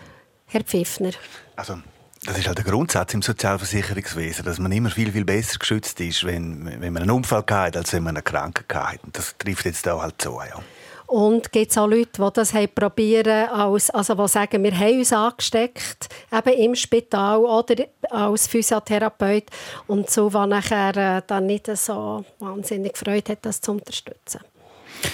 [0.47, 1.11] Herr Pfiffner.
[1.55, 1.77] Also
[2.25, 6.23] das ist halt der Grundsatz im Sozialversicherungswesen, dass man immer viel, viel besser geschützt ist,
[6.23, 8.99] wenn, wenn man einen Unfall hat, als wenn man eine Krankheit hat.
[9.13, 10.59] Das trifft jetzt auch halt so, ja.
[11.07, 15.13] Und gibt es auch Leute, die das probieren, als, also die sagen, wir haben uns
[15.13, 19.45] angesteckt, eben im Spital oder als Physiotherapeut
[19.85, 24.39] und so, was nachher äh, dann nicht so wahnsinnig Freude hat, das zu unterstützen.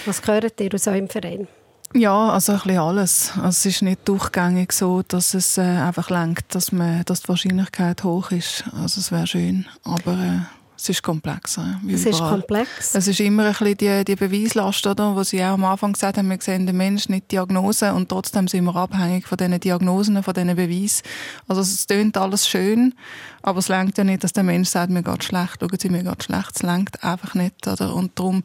[0.05, 1.49] Was gehört ihr aus eurem Verein?
[1.93, 3.31] Ja, also ein bisschen alles.
[3.35, 6.71] Also es ist nicht durchgängig so, dass es äh, einfach lenkt, dass,
[7.05, 8.63] dass die Wahrscheinlichkeit hoch ist.
[8.73, 10.39] Also es wäre schön, aber äh,
[10.81, 11.79] es ist komplexer.
[11.87, 12.95] es ist komplex.
[12.95, 16.17] Es ist immer ein bisschen die, die Beweislast, oder, wo Sie auch am Anfang gesagt
[16.17, 20.23] haben, wir sehen den Menschen nicht Diagnose und trotzdem sind wir abhängig von diesen Diagnosen,
[20.23, 21.03] von diesen Beweisen.
[21.47, 22.95] Also es klingt alles schön,
[23.43, 26.03] aber es lenkt ja nicht, dass der Mensch sagt, mir geht schlecht, schauen Sie, mir
[26.03, 26.55] geht schlecht.
[26.55, 27.67] Es lenkt einfach nicht.
[27.67, 27.93] Oder?
[27.93, 28.43] Und darum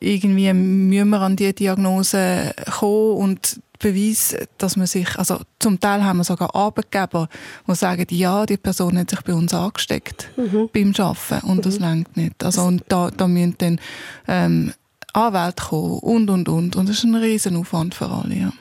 [0.00, 6.02] irgendwie müssen wir an die Diagnose kommen und Beweis, dass man sich, also zum Teil
[6.02, 7.28] haben wir sogar Arbeitgeber,
[7.66, 10.70] die sagen, ja, die Person hat sich bei uns angesteckt mhm.
[10.72, 11.62] beim Arbeiten und mhm.
[11.62, 12.42] das längt nicht.
[12.42, 13.80] Also und da, da müssen dann
[14.28, 14.72] ähm,
[15.12, 18.34] Anwälte kommen und und und und das ist ein Riesenaufwand für alle.
[18.34, 18.52] Ja.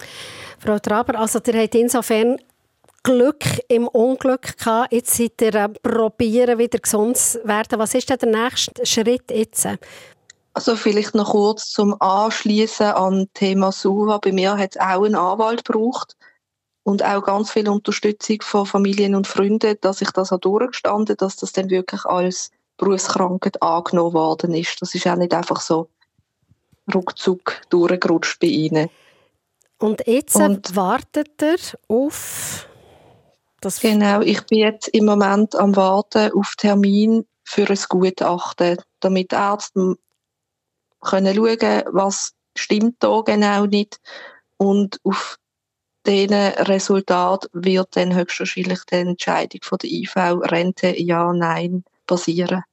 [0.60, 2.38] Frau Traber, also ihr habt insofern
[3.04, 4.92] Glück im Unglück gehabt.
[4.92, 7.78] Jetzt seid ihr äh, probieren, wieder gesund zu werden.
[7.78, 9.68] Was ist denn der nächste Schritt jetzt?
[10.56, 14.20] Also vielleicht noch kurz zum Anschließen an Thema SUVA.
[14.20, 16.16] Bei mir hat es auch einen Anwalt gebraucht
[16.84, 21.36] und auch ganz viel Unterstützung von Familien und Freunden, dass ich das auch durchgestanden, dass
[21.36, 24.82] das dann wirklich als Berufskrankheit angenommen worden ist.
[24.82, 25.90] Das ist auch nicht einfach so
[26.94, 28.90] ruckzuck durchgerutscht bei ihnen.
[29.80, 31.58] Und jetzt und, wartet er
[31.90, 32.66] auf
[33.60, 39.34] das Genau, ich bin jetzt im Moment am Warten auf Termin für ein Gutachten, damit
[39.34, 39.98] Ärzte
[41.06, 44.00] können schauen, was stimmt da genau nicht
[44.58, 45.38] und auf
[46.06, 52.64] diesen Resultat wird dann höchstwahrscheinlich die Entscheidung von der IV Rente ja, nein basieren.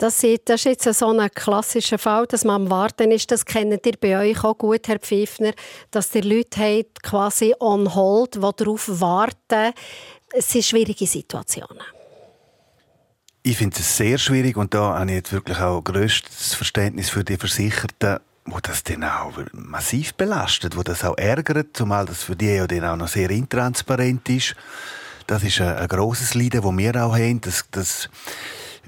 [0.00, 3.30] Das ist, das ist jetzt so ein klassischer Fall, dass man am Warten ist.
[3.30, 5.52] Das kennt ihr bei euch auch gut, Herr Pfiffner,
[5.90, 9.74] dass ihr Leute habt, quasi on hold, die darauf warten.
[10.32, 11.82] Es sind schwierige Situationen.
[13.42, 17.24] Ich finde es sehr schwierig und da habe ich jetzt wirklich auch größtes Verständnis für
[17.24, 22.36] die Versicherten, wo das dann auch massiv belastet, wo das auch ärgert, zumal das für
[22.36, 24.56] die ja dann auch noch sehr intransparent ist.
[25.26, 27.40] Das ist ein, ein grosses Leiden, das wir auch haben.
[27.40, 28.10] Das, das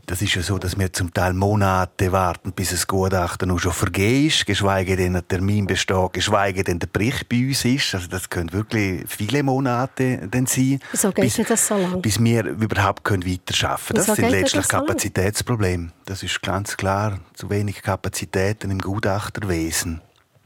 [0.07, 3.73] das ist ja so, dass wir zum Teil Monate warten, bis das Gutachten noch schon
[3.73, 7.95] vergeben ist, geschweige denn ein Termin besteht, geschweige denn der Bericht bei uns ist.
[7.95, 10.81] Also das können wirklich viele Monate dann sein.
[10.91, 11.99] Wieso geht bis, das so lange?
[11.99, 14.07] Bis wir überhaupt können weiterarbeiten können.
[14.07, 15.93] Das sind letztlich das so Kapazitätsprobleme.
[16.05, 17.21] Das ist ganz klar.
[17.35, 20.01] Zu wenig Kapazitäten im Gutachterwesen.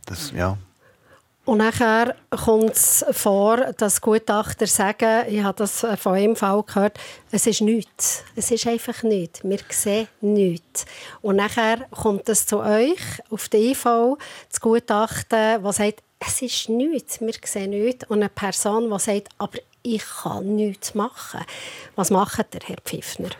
[0.04, 0.58] Das, ja.
[1.46, 6.98] Und nachher kommt es vor, dass Gutachter sagen, ich habe das von einem Fall gehört,
[7.30, 8.24] es ist nichts.
[8.34, 9.44] Es ist einfach nichts.
[9.44, 10.86] Wir sehen nichts.
[11.22, 12.98] Und nachher kommt es zu euch
[13.30, 14.16] auf die IV,
[14.50, 18.04] das Gutachten, das sagt, es ist nichts, wir sehen nichts.
[18.10, 21.42] Und eine Person, die sagt, aber ich kann nichts machen.
[21.94, 23.30] Was macht der Herr Pfiffner?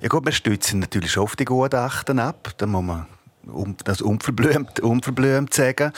[0.00, 2.52] Ja gut, wir stützen natürlich oft die Gutachten ab.
[2.56, 3.06] Da muss man
[3.84, 5.92] das unverblümt, unverblümt sagen.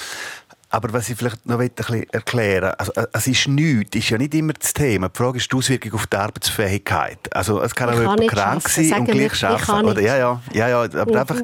[0.72, 4.18] Aber was ich vielleicht noch ein bisschen erklären also äh, es ist nichts, ist ja
[4.18, 5.08] nicht immer das Thema.
[5.08, 7.18] Die Frage ist die Auswirkung auf die Arbeitsfähigkeit.
[7.34, 9.88] Also es kann auch jemand krank sein und gleich arbeiten.
[9.88, 11.16] Oder, ja, ja, ja, ja, aber mhm.
[11.16, 11.40] einfach,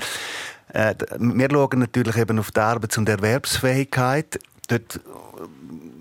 [0.72, 4.38] äh, wir schauen natürlich eben auf die Arbeits- und Erwerbsfähigkeit.
[4.68, 5.00] Dort,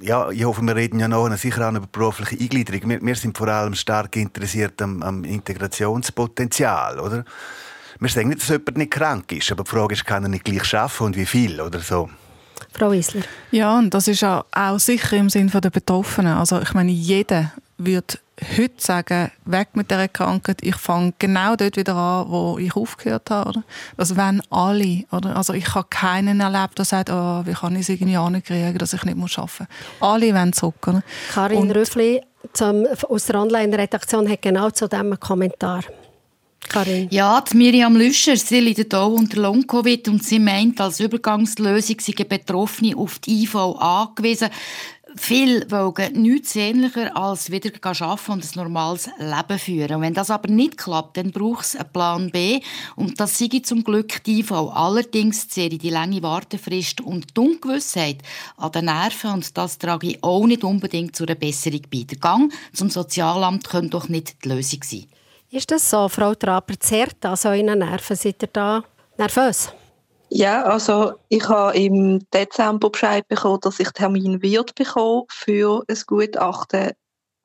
[0.02, 2.89] ja, ich hoffe, wir reden ja noch sicher auch über berufliche Eingliederung.
[2.89, 7.26] Wir, wir sind vor allem stark interessiert am, am Integrationspotenzial, oder?
[7.99, 10.43] Wir sagen nicht, dass jemand nicht krank ist, aber die Frage ist, kann er nicht
[10.43, 12.08] gleich arbeiten und wie viel oder so.
[12.72, 13.24] Frau Isler.
[13.51, 16.38] Ja, und das ist auch, auch sicher im Sinne der Betroffenen.
[16.38, 18.18] Also ich meine, jeder würde
[18.58, 23.30] heute sagen, weg mit dieser Krankheit, ich fange genau dort wieder an, wo ich aufgehört
[23.30, 23.49] habe.
[23.49, 23.64] Oder?
[23.97, 25.36] Also wenn alle, oder?
[25.36, 28.93] Also ich habe keinen erlebt, der sagt, oh, wie kann ich es irgendwie ankriegen, dass
[28.93, 29.68] ich nicht muss arbeiten
[29.99, 30.10] muss.
[30.10, 30.88] Alle wollen zurück.
[30.88, 31.03] Oder?
[31.34, 32.22] Karin Und, Rüffli
[33.10, 35.84] aus der Online-Redaktion hat genau zu dem einen Kommentar.
[36.70, 37.07] Karin.
[37.11, 42.28] Ja, die Miriam Lüscher, sie leidet auch unter Long-Covid und sie meint, als Übergangslösung seien
[42.28, 44.49] Betroffene auf die IV angewiesen.
[45.18, 49.95] Viele wollen nichts sehnlicher als wieder arbeiten und ein normales Leben führen.
[49.95, 52.59] Und wenn das aber nicht klappt, dann braucht es einen Plan B.
[52.97, 54.51] Und das sei zum Glück die IV.
[54.51, 58.18] Allerdings zählt die lange Wartefrist und die Ungewissheit
[58.57, 59.32] an den Nerven.
[59.32, 62.03] Und das trage ich auch nicht unbedingt zu einer Besserung bei.
[62.03, 65.05] Der Gang zum Sozialamt könnte doch nicht die Lösung sein.
[65.56, 66.78] Ist das so, Frau Traper?
[66.78, 68.18] Zerrt an so Nerven?
[68.18, 68.84] Seid ihr da
[69.18, 69.72] nervös?
[70.28, 75.97] Ja, also ich habe im Dezember Bescheid bekommen, dass ich Termin wird bekommen für ein
[76.08, 76.91] Gutachten.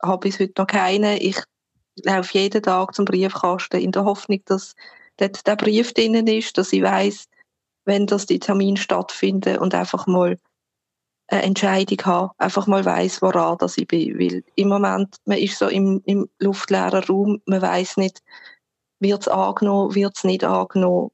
[0.03, 1.21] Habe bis heute noch keinen.
[1.21, 1.37] Ich
[2.03, 4.75] laufe jeden Tag zum Briefkasten in der Hoffnung, dass
[5.15, 7.27] dort der Brief drin ist, dass ich weiß,
[7.85, 10.37] wenn das die Termin stattfinden und einfach mal
[11.31, 14.19] eine Entscheidung habe, einfach mal weiß, woran dass ich bin.
[14.19, 18.21] Weil im Moment, man ist so im, im luftleeren Raum, man weiß nicht,
[18.99, 21.11] wird es angenommen, wird es nicht angenommen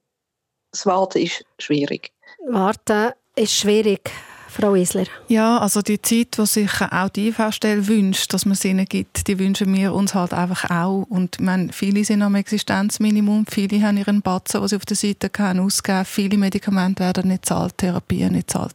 [0.72, 2.12] das Warten ist schwierig.
[2.48, 4.12] Warten ist schwierig.
[4.60, 5.06] Frau Isler.
[5.28, 9.28] Ja, also die Zeit, die sich auch die IV-Stelle wünscht, dass man es ihnen gibt,
[9.28, 11.06] die wünschen wir uns halt einfach auch.
[11.10, 15.30] Und meine, viele sind am Existenzminimum, viele haben ihren Batzen, die sie auf der Seite
[15.30, 16.06] können, ausgeben.
[16.06, 18.74] Viele Medikamente werden nicht zahlt, Therapien nicht zahlt.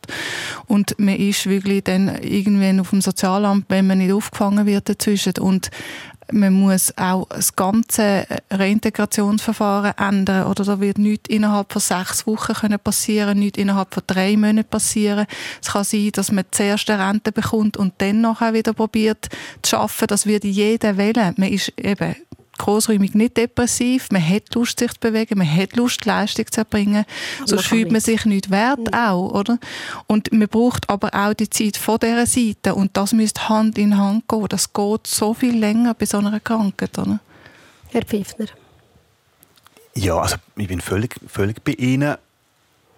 [0.69, 5.35] Und man ist wirklich dann irgendwann auf dem Sozialamt, wenn man nicht aufgefangen wird dazwischen.
[5.41, 5.73] Und
[6.31, 10.47] man muss auch das ganze Reintegrationsverfahren ändern.
[10.47, 14.69] Oder da wird nichts innerhalb von sechs Wochen können passieren, nichts innerhalb von drei Monaten
[14.69, 15.27] passieren.
[15.61, 19.29] Es kann sein, dass man zuerst eine Rente bekommt und dann nachher wieder probiert
[19.63, 20.07] zu arbeiten.
[20.09, 21.35] Das wird jeder wählen.
[21.37, 22.15] Man ist eben
[22.59, 27.05] großräumig nicht depressiv, man hat Lust, sich zu bewegen, man hat Lust, Leistung zu erbringen,
[27.45, 28.95] sonst fühlt man sich nicht wert mhm.
[28.95, 29.59] auch, oder?
[30.07, 33.97] Und man braucht aber auch die Zeit von dieser Seite und das müsste Hand in
[33.97, 34.47] Hand gehen.
[34.49, 37.21] Das geht so viel länger bei so einer Krankheit, oder?
[37.91, 38.47] Herr Pfiffner.
[39.95, 42.17] Ja, also ich bin völlig, völlig bei Ihnen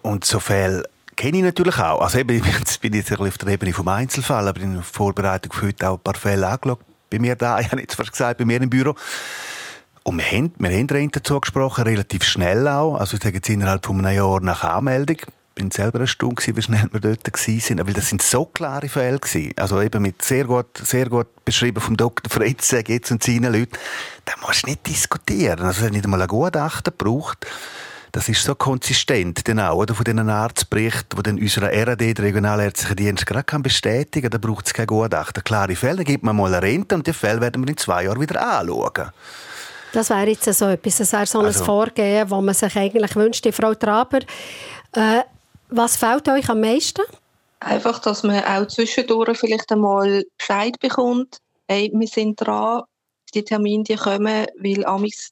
[0.01, 0.83] und so viel
[1.15, 2.01] kenne ich natürlich auch.
[2.01, 5.51] Also eben, jetzt bin ich jetzt auf der Ebene vom Einzelfall, aber in der Vorbereitung
[5.51, 6.79] für heute auch ein paar Fälle angeschaut
[7.15, 8.95] bei mir da, ich habe jetzt fast gesagt, bei mir im Büro.
[10.03, 12.95] Und wir haben, wir haben Rente dazu gesprochen, relativ schnell auch.
[12.97, 15.17] Also ich sage jetzt innerhalb von einem Jahr nach Anmeldung.
[15.17, 17.79] Ich bin selber eine Stunde wie schnell wir dort waren.
[17.79, 19.53] Aber das sind so klare Fälle gewesen.
[19.55, 22.29] Also eben mit sehr gut, sehr gut beschrieben vom Dr.
[22.29, 23.77] Fritz, jetzt und seinen Leuten.
[24.25, 25.61] Da musst du nicht diskutieren.
[25.61, 27.47] Also es hat nicht einmal ein Gutachten gebraucht.
[28.15, 29.93] Das ist so konsistent, dann auch, oder?
[29.93, 34.67] Von diesen Arztberichten, die dann unserer RAD, der Regionalärztliche Dienst, gerade kann bestätigen Da braucht
[34.67, 35.43] es kein Gutachten.
[35.43, 38.05] Klare Fälle, da gibt man mal eine Rente und die Fälle werden wir in zwei
[38.05, 39.11] Jahren wieder anschauen.
[39.91, 43.17] Das wäre jetzt so etwas, das wäre so ein also, Vorgehen, das man sich eigentlich
[43.17, 43.45] wünscht.
[43.51, 44.19] Frau Traber,
[44.93, 45.23] äh,
[45.67, 47.01] was fehlt euch am meisten?
[47.59, 52.83] Einfach, dass man auch zwischendurch vielleicht einmal Bescheid bekommt, hey, wir sind dran,
[53.33, 55.31] die Termine die kommen, weil amigs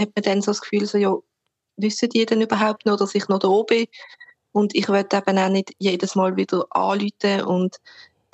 [0.00, 1.14] hat man dann so das Gefühl, so, ja,
[1.76, 3.86] wissen die denn überhaupt noch, dass ich noch da bin?
[4.52, 7.76] Und ich will eben auch nicht jedes Mal wieder anrufen und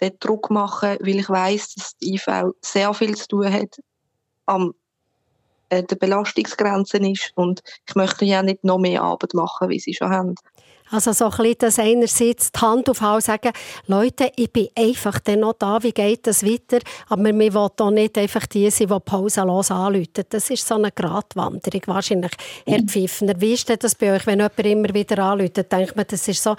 [0.01, 3.81] den Druck machen, weil ich weiß, dass die IV sehr viel zu tun hat
[4.47, 4.75] am
[5.71, 9.95] äh, der Belastungsgrenzen ist und ich möchte ja nicht noch mehr Arbeit machen, wie sie
[9.95, 10.35] schon haben.
[10.91, 13.53] Also so ein bisschen das einerseits die Hand aufhalten sagen,
[13.87, 16.81] Leute, ich bin einfach dann noch da, wie geht das weiter?
[17.09, 20.25] Aber wir wollen auch nicht einfach die sein, die pausenlos anrufen.
[20.29, 22.33] Das ist so eine Gratwanderung wahrscheinlich.
[22.67, 25.57] Herr Pfiffner, wie ist denn das bei euch, wenn jemand immer wieder anruft?
[25.71, 26.57] Denkt man, das ist so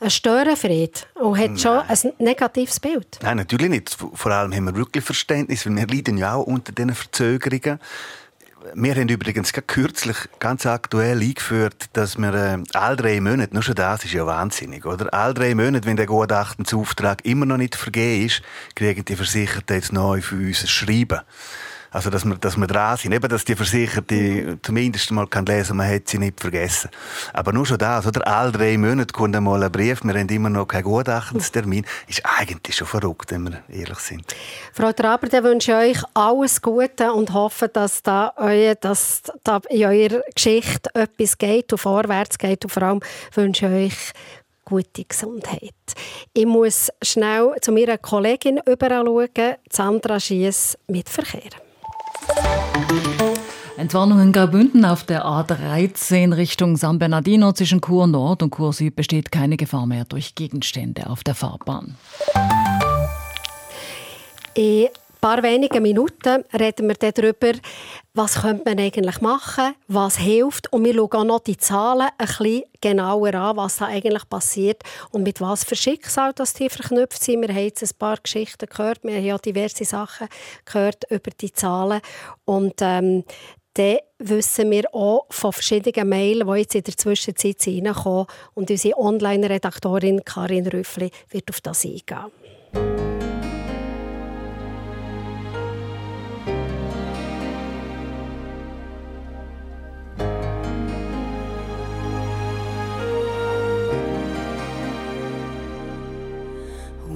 [0.00, 1.58] ein Störenfried und hat Nein.
[1.58, 3.18] schon ein negatives Bild?
[3.22, 3.96] Nein, natürlich nicht.
[4.12, 7.78] Vor allem haben wir wirklich Verständnis, weil wir leiden ja auch unter diesen Verzögerungen.
[8.72, 13.74] Wir haben übrigens kürzlich ganz aktuell eingeführt, dass wir äh, alle drei Monate, nur schon
[13.74, 15.12] das ist ja wahnsinnig, oder?
[15.12, 18.40] Alle drei Monate, wenn der Gutachtensauftrag immer noch nicht vergeben ist,
[18.74, 21.20] kriegen die Versicherten jetzt neu für uns ein Schreiben.
[21.94, 23.12] Also, dass wir, dass wir dran sind.
[23.12, 26.90] Eben, dass die Versicherte zumindest mal kann lesen, man hat sie nicht vergessen.
[27.32, 28.26] Aber nur schon das, oder?
[28.26, 31.86] Alle drei Monate kommt einmal ein Brief, wir haben immer noch keinen Gutachtenstermin.
[32.08, 34.24] Ist eigentlich schon verrückt, wenn wir ehrlich sind.
[34.72, 39.60] Frau Traber, dann wünsche ich euch alles Gute und hoffe, dass da, euer, dass da
[39.68, 42.64] in eurer Geschichte etwas geht und vorwärts geht.
[42.64, 43.00] Und vor allem
[43.34, 44.12] wünsche ich euch
[44.64, 45.74] gute Gesundheit.
[46.32, 51.63] Ich muss schnell zu meiner Kollegin überschauen, Sandra Schiess mit Verkehr.
[53.84, 58.96] Entwarnung in Graubünden auf der A13 Richtung San Bernardino zwischen Chur Nord und Chur Süd
[58.96, 61.94] besteht keine Gefahr mehr durch Gegenstände auf der Fahrbahn.
[64.54, 64.88] In
[65.20, 67.52] paar wenigen Minuten reden wir darüber,
[68.14, 72.26] was könnte man eigentlich machen, was hilft und wir schauen auch noch die Zahlen ein
[72.26, 77.22] bisschen genauer an, was da eigentlich passiert und mit was für Schicksal dass die verknüpft
[77.22, 77.42] sind.
[77.42, 80.28] Wir haben jetzt ein paar Geschichten gehört, wir haben ja diverse Sachen
[80.64, 82.00] gehört über die Zahlen
[82.46, 83.24] und ähm,
[83.74, 88.26] dann wissen wir auch von verschiedenen Mails, die jetzt in der Zwischenzeit reinkommen.
[88.54, 92.30] Und unsere Online-Redaktorin Karin Rüffli wird auf das eingehen.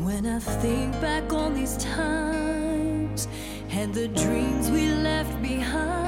[0.04, 3.28] When I think back on these times
[3.70, 6.07] and the dreams we left behind,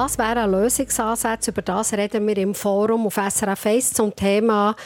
[0.00, 1.50] Was wären Lösungsansätze?
[1.50, 4.76] Über das reden wir im Forum auf SRF 1 zum Thema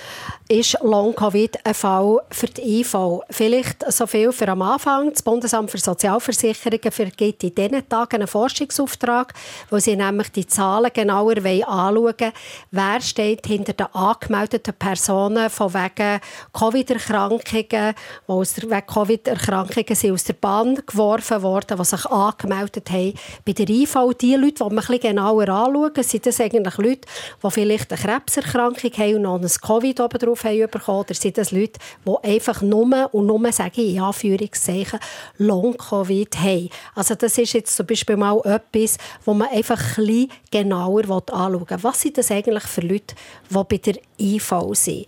[0.53, 5.11] «Ist Long-Covid ein Fall für die IV?» Vielleicht so viel für am Anfang.
[5.11, 9.33] Das Bundesamt für Sozialversicherungen vergibt in diesen Tagen einen Forschungsauftrag,
[9.71, 12.33] wo sie nämlich die Zahlen genauer anschauen wollen.
[12.71, 16.21] Wer steht hinter den angemeldeten Personen von wegen
[16.53, 17.95] Covid-Erkrankungen, die
[18.27, 23.15] aus der, wegen Covid-Erkrankungen sind aus der Bahn geworfen worden, die sich angemeldet haben
[23.47, 23.97] bei der IV.
[24.21, 27.09] Die Leute, die man ein genauer anschauen, sind das eigentlich Leute,
[27.43, 31.39] die vielleicht eine Krebserkrankung haben und noch ein Covid oben drauf haben bekommen, oder sind
[31.39, 32.83] das Leute, die einfach nur
[33.13, 34.99] und nur, sage ich in Anführungszeichen,
[35.39, 36.71] Long-Covid haben.
[36.95, 41.69] Also das ist jetzt zum Beispiel mal etwas, wo man einfach ein bisschen genauer anschauen
[41.69, 41.79] will.
[41.83, 43.15] Was sind das eigentlich für Leute,
[43.51, 45.07] die bei der IV sind?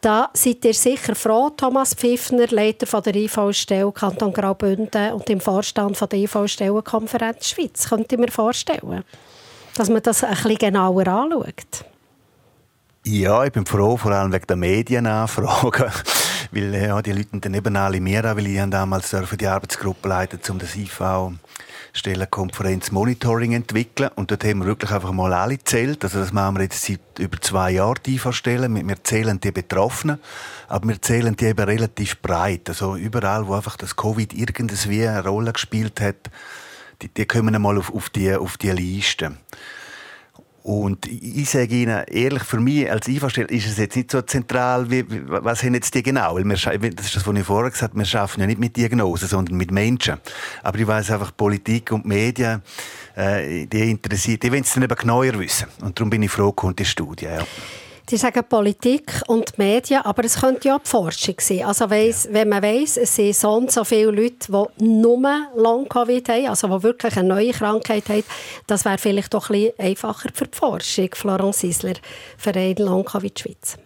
[0.00, 5.98] Da seid ihr sicher froh, Thomas Pfiffner, Leiter der IV-Stelle Kanton Graubünden und im Vorstand
[5.98, 7.88] der IV-Stellenkonferenz Schweiz.
[7.88, 9.04] Könnt ihr mir vorstellen?
[9.74, 11.84] dass man das ein bisschen genauer anschaut?
[13.06, 15.92] Ja, ich bin froh, vor allem wegen der Medienanfragen.
[16.52, 20.08] Weil ja, die Leute dann eben alle mir an, weil ich damals dürfen die Arbeitsgruppe
[20.08, 21.02] leiten, um das IV
[21.92, 24.08] Stellenkonferenz Monitoring entwickeln.
[24.14, 26.02] Und dort haben wir wirklich einfach mal alle gezählt.
[26.02, 28.88] Also das machen wir jetzt seit über zwei Jahren, die IV-Stellen.
[28.88, 30.18] Wir zählen die Betroffenen,
[30.68, 32.70] aber wir zählen die eben relativ breit.
[32.70, 36.30] Also überall, wo einfach das Covid irgendwie eine Rolle gespielt hat,
[37.02, 39.36] die, die kommen mal auf, auf, die, auf die Liste.
[40.66, 44.90] Und ich sage Ihnen ehrlich, für mich als IV-Stelle ist es jetzt nicht so zentral,
[44.90, 46.36] wie, was haben jetzt die genau?
[46.36, 46.54] Weil wir,
[46.90, 49.58] das ist das, was ich vorher gesagt habe, wir arbeiten ja nicht mit Diagnosen, sondern
[49.58, 50.16] mit Menschen.
[50.62, 52.62] Aber ich weiß einfach, Politik und Medien,
[53.14, 55.68] äh, die interessiert, die wollen es dann eben genauer wissen.
[55.82, 57.26] Und darum bin ich froh, kommt die Studie.
[57.26, 57.44] Ja.
[58.06, 61.64] Sie sagen Politik und Medien, aber es könnte ja auch die Forschung sein.
[61.64, 66.28] Also weiss, wenn man weiss, es sind so und so viele Leute, die nur Long-Covid
[66.28, 68.24] haben, also die wirklich eine neue Krankheit haben,
[68.66, 71.08] das wäre vielleicht doch ein bisschen einfacher für die Forschung.
[71.14, 71.94] Florence Isler,
[72.36, 73.78] Verein Long-Covid Schweiz.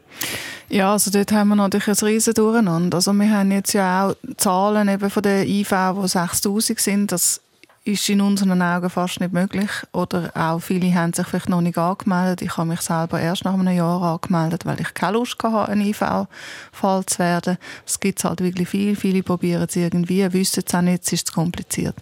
[0.69, 2.97] Ja, also dort haben wir natürlich ein riesen Durcheinander.
[2.97, 7.12] Also wir haben jetzt ja auch Zahlen eben von der IV, die 6000 sind.
[7.12, 7.41] Das
[7.89, 9.70] ist in unseren Augen fast nicht möglich.
[9.93, 12.43] Oder auch viele haben sich vielleicht noch nicht angemeldet.
[12.43, 15.80] Ich habe mich selber erst nach einem Jahr angemeldet, weil ich keine Lust hatte, ein
[15.80, 17.57] IV-Fall zu werden.
[17.86, 18.95] Es gibt halt wirklich viel.
[18.95, 21.97] Viele probieren es irgendwie, wissen es auch nicht, es ist zu kompliziert.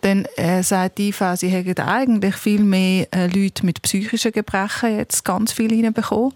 [0.00, 4.96] Dann äh, sagt die IV, sie hätten eigentlich viel mehr äh, Leute mit psychischen Gebrechen
[4.96, 6.32] jetzt ganz viel reinbekommen.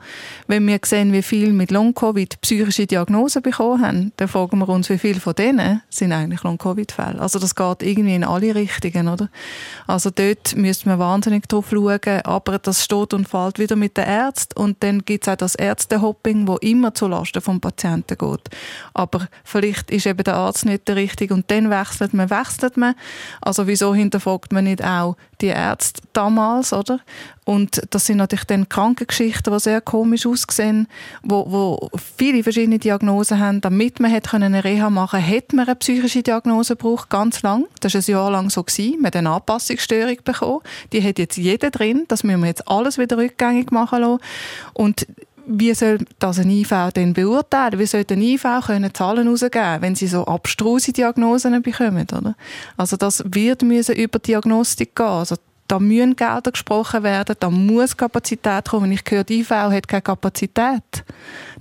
[0.47, 4.89] Wenn wir sehen, wie viele mit Long-Covid psychische Diagnosen bekommen haben, dann fragen wir uns,
[4.89, 7.21] wie viele von denen sind eigentlich Long-Covid-Fälle.
[7.21, 9.29] Also das geht irgendwie in alle Richtungen, oder?
[9.87, 14.05] Also dort müsste man wahnsinnig drauf schauen, aber das steht und fällt wieder mit den
[14.05, 18.51] Ärzten und dann gibt es auch das Ärztehopping, wo immer zulasten vom Patienten geht.
[18.93, 22.95] Aber vielleicht ist eben der Arzt nicht der Richtige und dann wechselt man, wechselt man.
[23.41, 27.01] Also wieso hinterfragt man nicht auch die Ärzte damals, oder?
[27.45, 30.89] Und das sind natürlich dann Krankengeschichten, die sehr komisch aussehen,
[31.23, 33.61] wo, wo viele verschiedene Diagnosen haben.
[33.61, 37.67] Damit man hätte eine Reha machen konnte, hätte man eine psychische Diagnose gebraucht, ganz lang.
[37.81, 38.63] Das war ein Jahr lang so.
[38.65, 38.97] Gewesen.
[38.97, 40.61] Man hat eine Anpassungsstörung bekommen.
[40.93, 42.05] Die hat jetzt jeder drin.
[42.09, 44.21] Das müssen wir jetzt alles wieder rückgängig machen lassen.
[44.73, 45.07] Und
[45.47, 47.79] wie soll das ein IV denn beurteilen?
[47.79, 52.07] Wie soll ein IV können Zahlen herausgeben, wenn sie so abstruse Diagnosen bekommen?
[52.17, 52.35] Oder?
[52.77, 55.07] Also das wird müssen über Diagnostik gehen.
[55.07, 55.37] Also
[55.69, 58.85] da müssen Gelder gesprochen werden, da muss Kapazität kommen.
[58.85, 61.05] Wenn ich höre, die IV hat keine Kapazität.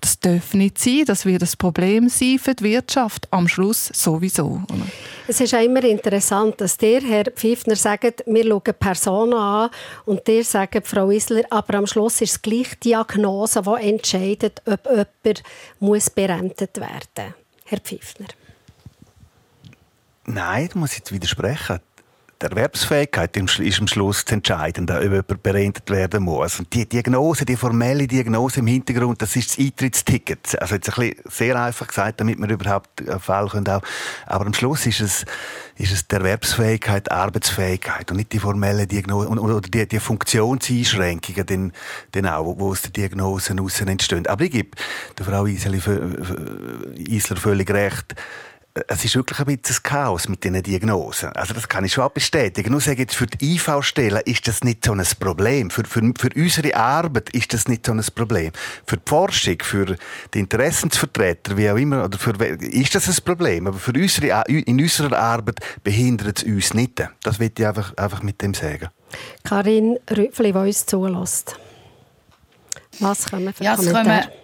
[0.01, 3.27] Das darf nicht sein, das wird das Problem sein für die Wirtschaft.
[3.31, 4.61] Am Schluss sowieso.
[4.69, 4.85] Oder?
[5.25, 9.69] Es ist auch immer interessant, dass ihr, Herr Pfiffner, sagt, wir schauen Personen an
[10.05, 14.61] und ihr sagt, Frau Isler, aber am Schluss ist es gleich die Diagnose, die entscheidet,
[14.65, 15.43] ob jemand
[15.79, 17.33] muss berentet werden
[17.65, 18.27] Herr Pfiffner.
[20.25, 21.79] Nein, da muss ich widersprechen.
[22.43, 26.59] Die Erwerbsfähigkeit ist am Schluss das Entscheidende, ob jemand berentet werden muss.
[26.59, 30.59] Und die Diagnose, die formelle Diagnose im Hintergrund, das ist das Eintrittsticket.
[30.59, 33.81] Also jetzt ein bisschen sehr einfach gesagt, damit wir überhaupt einen Fall können auch.
[34.25, 35.25] Aber am Schluss ist es,
[35.77, 41.45] ist es die Erwerbsfähigkeit, die Arbeitsfähigkeit und nicht die formelle Diagnose oder die, die Funktionseinschränkungen,
[41.45, 41.71] den,
[42.13, 44.27] den auch, wo- aus den Diagnosen heraus entstehen.
[44.27, 44.71] Aber ich gebe
[45.17, 48.15] der Frau Isler völlig recht
[48.87, 51.29] es ist wirklich ein bisschen ein Chaos mit diesen Diagnosen.
[51.33, 52.71] Also das kann ich schon auch bestätigen.
[52.71, 55.69] Nur sage ich jetzt, für die IV-Stellen ist das nicht so ein Problem.
[55.69, 58.51] Für, für, für unsere Arbeit ist das nicht so ein Problem.
[58.87, 59.95] Für die Forschung, für
[60.33, 63.67] die Interessensvertreter, wie auch immer, oder für, ist das ein Problem.
[63.67, 67.07] Aber für unsere, in unserer Arbeit behindert es uns nicht.
[67.21, 68.89] Das will ich einfach, einfach mit dem sagen.
[69.43, 71.57] Karin Rüffli, die uns zulässt.
[72.99, 74.42] Was kommen für Ja, Kommentare?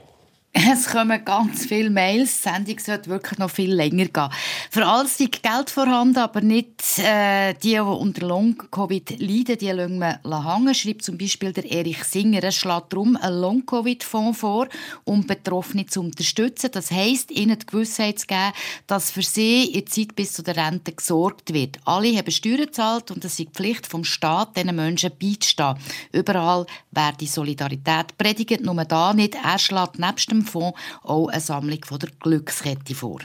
[0.73, 2.41] es kommen ganz viele Mails.
[2.41, 4.29] Die Sendung sollte wirklich noch viel länger gehen.
[4.71, 9.99] Für alles liegt Geld vorhanden, aber nicht äh, die, die unter Long-Covid leiden, die lassen
[9.99, 10.19] wir
[10.55, 10.73] hängen.
[10.73, 12.41] Schreibt zum Beispiel der Erich Singer.
[12.41, 14.67] Er schlägt darum einen Long-Covid-Fonds vor,
[15.03, 16.71] um Betroffene zu unterstützen.
[16.71, 18.53] Das heisst, ihnen die Gewissheit zu geben,
[18.87, 21.77] dass für sie in der Zeit bis zu der Rente gesorgt wird.
[21.85, 25.75] Alle haben Steuern gezahlt und es ist die Pflicht vom Staat, diesen Menschen beizustehen.
[26.11, 29.35] Überall werde Solidarität predigt, nur da nicht.
[29.35, 33.19] Er schlägt nebst dem Fonds auch eine Sammlung von der Glückskette vor.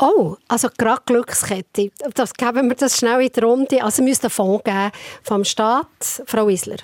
[0.00, 1.90] Oh, also gerade Glückskette.
[2.14, 3.82] Das geben wir das schnell in die Runde.
[3.82, 4.92] Also müsste einen Fonds geben
[5.24, 6.22] vom Staat.
[6.24, 6.76] Frau Isler.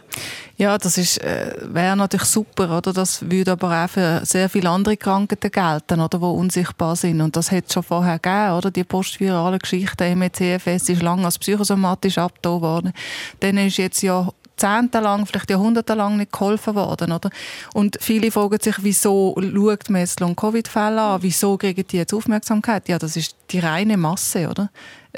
[0.56, 2.92] Ja, das ist, äh, wäre natürlich super, oder?
[2.92, 6.18] Das würde aber auch für sehr viele andere Krankheiten gelten, oder?
[6.18, 7.20] Die unsichtbar sind.
[7.20, 8.72] Und das hat es schon vorher gegeben, oder?
[8.72, 12.92] Die postvirale Geschichte, MECFS, ist lange als psychosomatisch abgetan worden.
[13.38, 14.28] Dann ist jetzt ja
[14.60, 17.12] jahrzehntelang, vielleicht jahrhundertelang nicht geholfen worden.
[17.12, 17.30] Oder?
[17.74, 21.22] Und viele fragen sich, wieso schaut man jetzt Long-Covid-Fälle an?
[21.22, 22.88] Wieso kriegen die jetzt Aufmerksamkeit?
[22.88, 24.70] Ja, das ist die reine Masse, oder?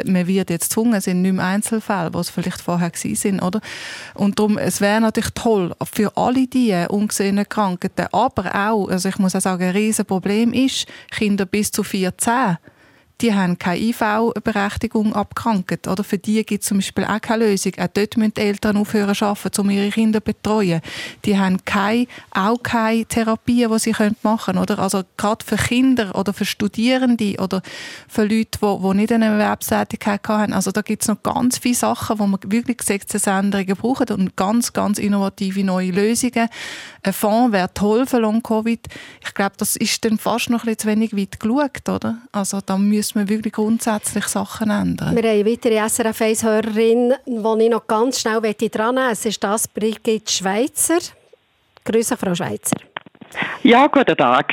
[0.05, 3.61] Man wird jetzt gezwungen, es sind nicht mehr Einzelfälle, was vielleicht vorher gewesen sind, oder?
[4.15, 9.19] Und darum, es wäre natürlich toll für alle die ungesehenen Krankheiten, aber auch, also ich
[9.19, 12.59] muss auch sagen, ein Riesenproblem ist, Kinder bis zu 14
[13.23, 15.89] die haben keine IV-Berechtigung abkrankt.
[15.89, 17.73] Oder für die gibt es zum Beispiel auch keine Lösung.
[17.79, 20.83] Auch dort müssen die Eltern aufhören zu arbeiten, um ihre Kinder zu betreuen.
[21.25, 24.59] Die haben keine, auch keine Therapien, die sie machen können.
[24.59, 24.79] Oder?
[24.79, 27.63] Also gerade für Kinder oder für Studierende oder
[28.07, 30.53] für Leute, die, die nicht eine Erwerbstätigkeit haben.
[30.53, 34.75] Also da gibt es noch ganz viele Sachen, wo man wirklich Gesetzesänderungen braucht und ganz,
[34.75, 36.49] ganz innovative neue Lösungen.
[37.03, 38.87] Ein Fonds wäre toll für Long-Covid.
[39.25, 41.89] Ich glaube, das ist dann fast noch ein bisschen zu wenig weit geschaut.
[41.89, 42.19] Oder?
[42.33, 45.15] Also da müssen wir wirklich grundsätzlich Sachen ändern.
[45.15, 49.43] Wir haben eine weitere SRF 1-Hörerin, die ich noch ganz schnell dran nehmen Es ist
[49.43, 50.99] das Brigitte Schweizer.
[51.85, 52.77] Grüße, Frau Schweizer.
[53.63, 54.53] Ja, guten Tag.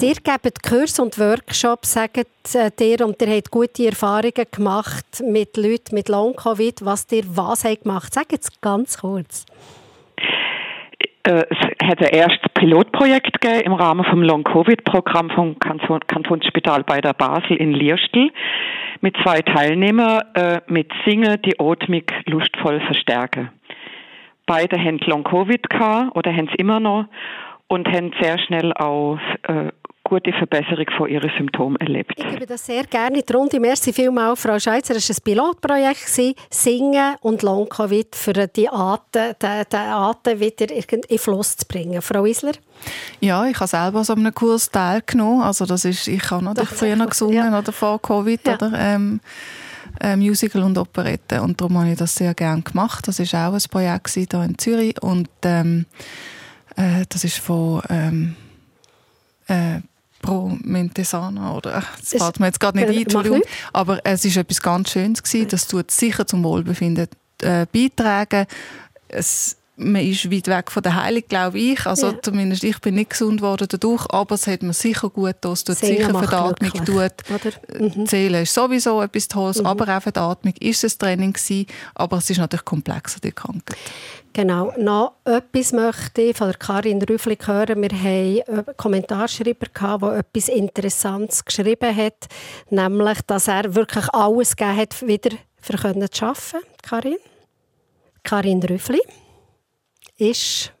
[0.00, 5.56] Ihr gebt Kurse und Workshops, sagt äh, dir, und ihr habt gute Erfahrungen gemacht mit
[5.56, 6.84] Leuten mit Long-Covid.
[6.84, 8.12] Was ihr was habt gemacht?
[8.12, 9.44] Sagt es ganz kurz.
[11.24, 17.00] Äh, Es hat ein erstes Pilotprojekt gegeben im Rahmen vom Long-Covid-Programm vom Kanton, Kantonsspital bei
[17.00, 18.30] der Basel in Lirstel
[19.00, 23.50] mit zwei Teilnehmern äh, mit Singen die Atmung lustvoll verstärken.
[24.46, 27.06] Beide haben Long-Covid gehabt oder haben es immer noch
[27.68, 29.70] und haben sehr schnell auch äh,
[30.12, 32.12] gute Verbesserung von ihren Symptomen erlebt.
[32.18, 33.58] Ich gebe das sehr gerne in die Runde.
[33.58, 34.94] Merci vielmals, Frau Schweizer.
[34.94, 40.84] Es war ein Pilotprojekt, Singen und Long-Covid für die Atem, den, den Atem wieder in
[41.08, 42.02] den Fluss zu bringen.
[42.02, 42.52] Frau Isler?
[43.20, 45.40] Ja, ich habe selber so einem Kurs teilgenommen.
[45.40, 48.54] Also das ist, ich habe natürlich früher noch gesungen oder vor Covid Ja.
[48.56, 49.18] oder ähm,
[49.98, 53.08] äh, Musical und Operette und darum habe ich das sehr gerne gemacht.
[53.08, 55.86] Das ist auch ein Projekt hier in Zürich und ähm,
[56.76, 58.36] äh, das ist von ähm,
[59.48, 59.80] äh,
[60.22, 63.42] Pro Mentesana oder das fällt mir jetzt gerade nicht Äh, ein, Entschuldigung.
[63.72, 65.48] Aber es ist etwas ganz Schönes gewesen.
[65.48, 67.08] Das tut sicher zum Wohlbefinden
[67.42, 68.46] äh, beitragen.
[69.08, 71.86] Es, man ist weit weg von der Heilung, glaube ich.
[71.86, 72.22] Also Ja.
[72.22, 75.52] zumindest ich bin nicht gesund worden dadurch, aber es hat mir sicher gut getan.
[75.52, 77.30] Es tut Singen sicher für macht die Atmung glücklich, tut.
[77.30, 77.88] oder?
[77.88, 81.66] Die Seele ist sowieso etwas Tolles, aber auch für die Atmung ist es Training gewesen.
[81.94, 83.76] Aber es ist natürlich komplexer, die Krankheit.
[84.34, 84.72] Genau.
[84.78, 87.82] Noch etwas möchte ich von der Karin Rüfflik hören.
[87.82, 89.66] Wir haben einen Kommentarschreiber,
[89.98, 92.28] der etwas Interessantes geschrieben hat,
[92.70, 96.08] nämlich, dass er wirklich alles gegeben hat, wieder für arbeiten.
[96.82, 97.16] Karin?
[98.22, 99.00] Karin Rüffli
[100.18, 100.72] ist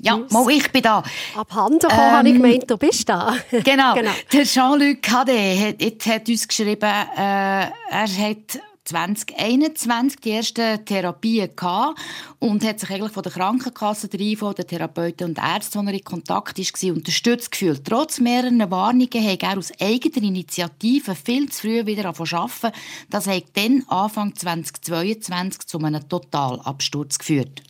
[0.00, 1.02] Ja, mal, ich bin da.
[1.36, 3.36] abhanden gekommen, habe ich gemeint, du bist da.
[3.50, 3.94] Genau.
[3.94, 4.10] Genau.
[4.32, 11.50] Der Jean-Luc Cadet hat, jetzt hat uns geschrieben, äh, er hat 2021 die ersten Therapien
[11.56, 11.98] gehabt
[12.38, 15.98] und hat sich eigentlich von der Krankenkasse, der IV, den Therapeuten und Ärzten, die er
[15.98, 17.82] in Kontakt war, unterstützt gefühlt.
[17.84, 22.72] Trotz mehrerer Warnungen hat er aus eigener Initiative viel zu früh wieder arbeiten.
[23.08, 27.62] Das hat dann Anfang 2022 zu einem Totalabsturz geführt.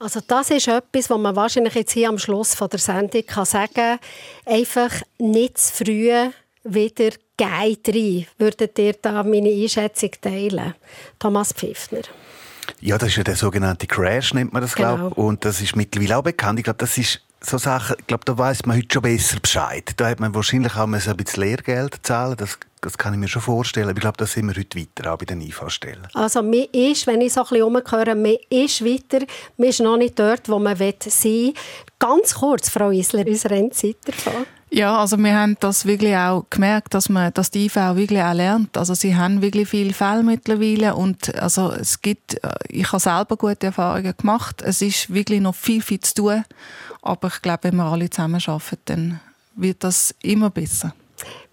[0.00, 3.44] Also das ist etwas, was man wahrscheinlich jetzt hier am Schluss von der Sendung kann
[3.44, 3.98] sagen kann.
[4.46, 6.10] Einfach nicht zu früh
[6.64, 8.26] wieder geht rein.
[8.38, 10.74] Würdet ihr da meine Einschätzung teilen?
[11.18, 12.00] Thomas Pfiffner.
[12.80, 14.96] Ja, das ist ja der sogenannte Crash, nennt man das, Genau.
[14.96, 16.58] glaube Und das ist mittlerweile auch bekannt.
[16.58, 19.92] Ich glaube, das ist so Sachen, ich glaube, da weiß man heute schon besser Bescheid.
[19.96, 23.42] Da hat man wahrscheinlich auch ein bisschen Lehrgeld zahlen das, das kann ich mir schon
[23.42, 23.88] vorstellen.
[23.88, 26.08] Aber ich glaube, da sind wir heute weiter, auch bei den IV-Stellen.
[26.14, 29.24] Also man ist, wenn ich so ein bisschen umhöre, man ist weiter,
[29.56, 31.54] man ist noch nicht dort, wo man sein will.
[31.98, 34.46] Ganz kurz, Frau Isler, unsere Endzeit davon.
[34.72, 38.22] Ja, also wir haben das wirklich auch gemerkt, dass man, dass die IV auch wirklich
[38.22, 38.78] auch lernt.
[38.78, 43.36] Also sie haben wirklich viele Fälle mittlerweile und also es gibt, äh, ich habe selber
[43.36, 44.62] gute Erfahrungen gemacht.
[44.62, 46.44] Es ist wirklich noch viel, viel zu tun.
[47.02, 49.20] Aber ich glaube, wenn wir alle zusammen arbeiten, dann
[49.56, 50.94] wird das immer besser.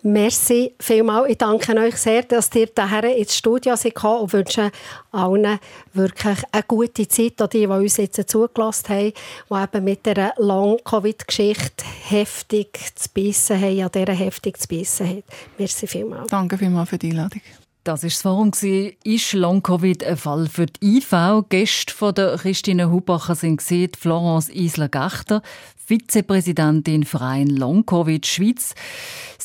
[0.07, 1.29] Merci vielmals.
[1.29, 4.71] Ich danke euch sehr, dass ihr hierher ins Studio seid gekommen und wünsche
[5.11, 5.59] allen
[5.91, 9.13] wirklich eine gute Zeit, auch die, die uns jetzt zugelassen haben,
[9.49, 15.23] die eben mit dieser Long-Covid-Geschichte heftig zu beißen haben, an dieser heftig zu beißen haben.
[15.57, 16.27] Merci vielmals.
[16.29, 17.41] Danke vielmals für die Einladung.
[17.83, 18.51] Das war das Forum.
[19.03, 21.43] Ist Long-Covid ein Fall für die IV?
[21.49, 25.41] Gäste von der Christine Hubacher sind gesehen, Florence Isler-Gachter,
[25.85, 28.75] Vizepräsidentin Verein Long-Covid Schweiz.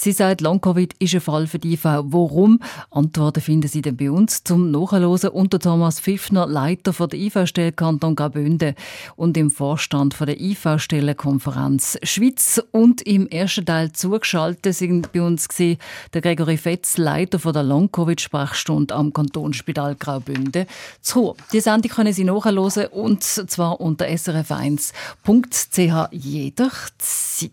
[0.02, 1.84] Sie sagt, Long-Covid ist ein Fall für die IV.
[1.84, 2.58] Warum?
[2.90, 8.16] Antworten finden Sie dann bei uns zum Nachhören unter Thomas Pfiffner, Leiter der IV-Stelle Kanton
[8.16, 8.74] Graubünden
[9.14, 12.60] und im Vorstand der IV-Stellenkonferenz Schweiz.
[12.72, 15.78] Und im ersten Teil zugeschaltet sind bei uns gewesen,
[16.12, 20.66] der Gregory Fetz, Leiter der Long-Covid-Sprechstunde am Kantonsspital Graubünden
[21.00, 21.36] zu.
[21.52, 27.52] Die Sendung können Sie nachhören und zwar unter srf1.ch jederzeit.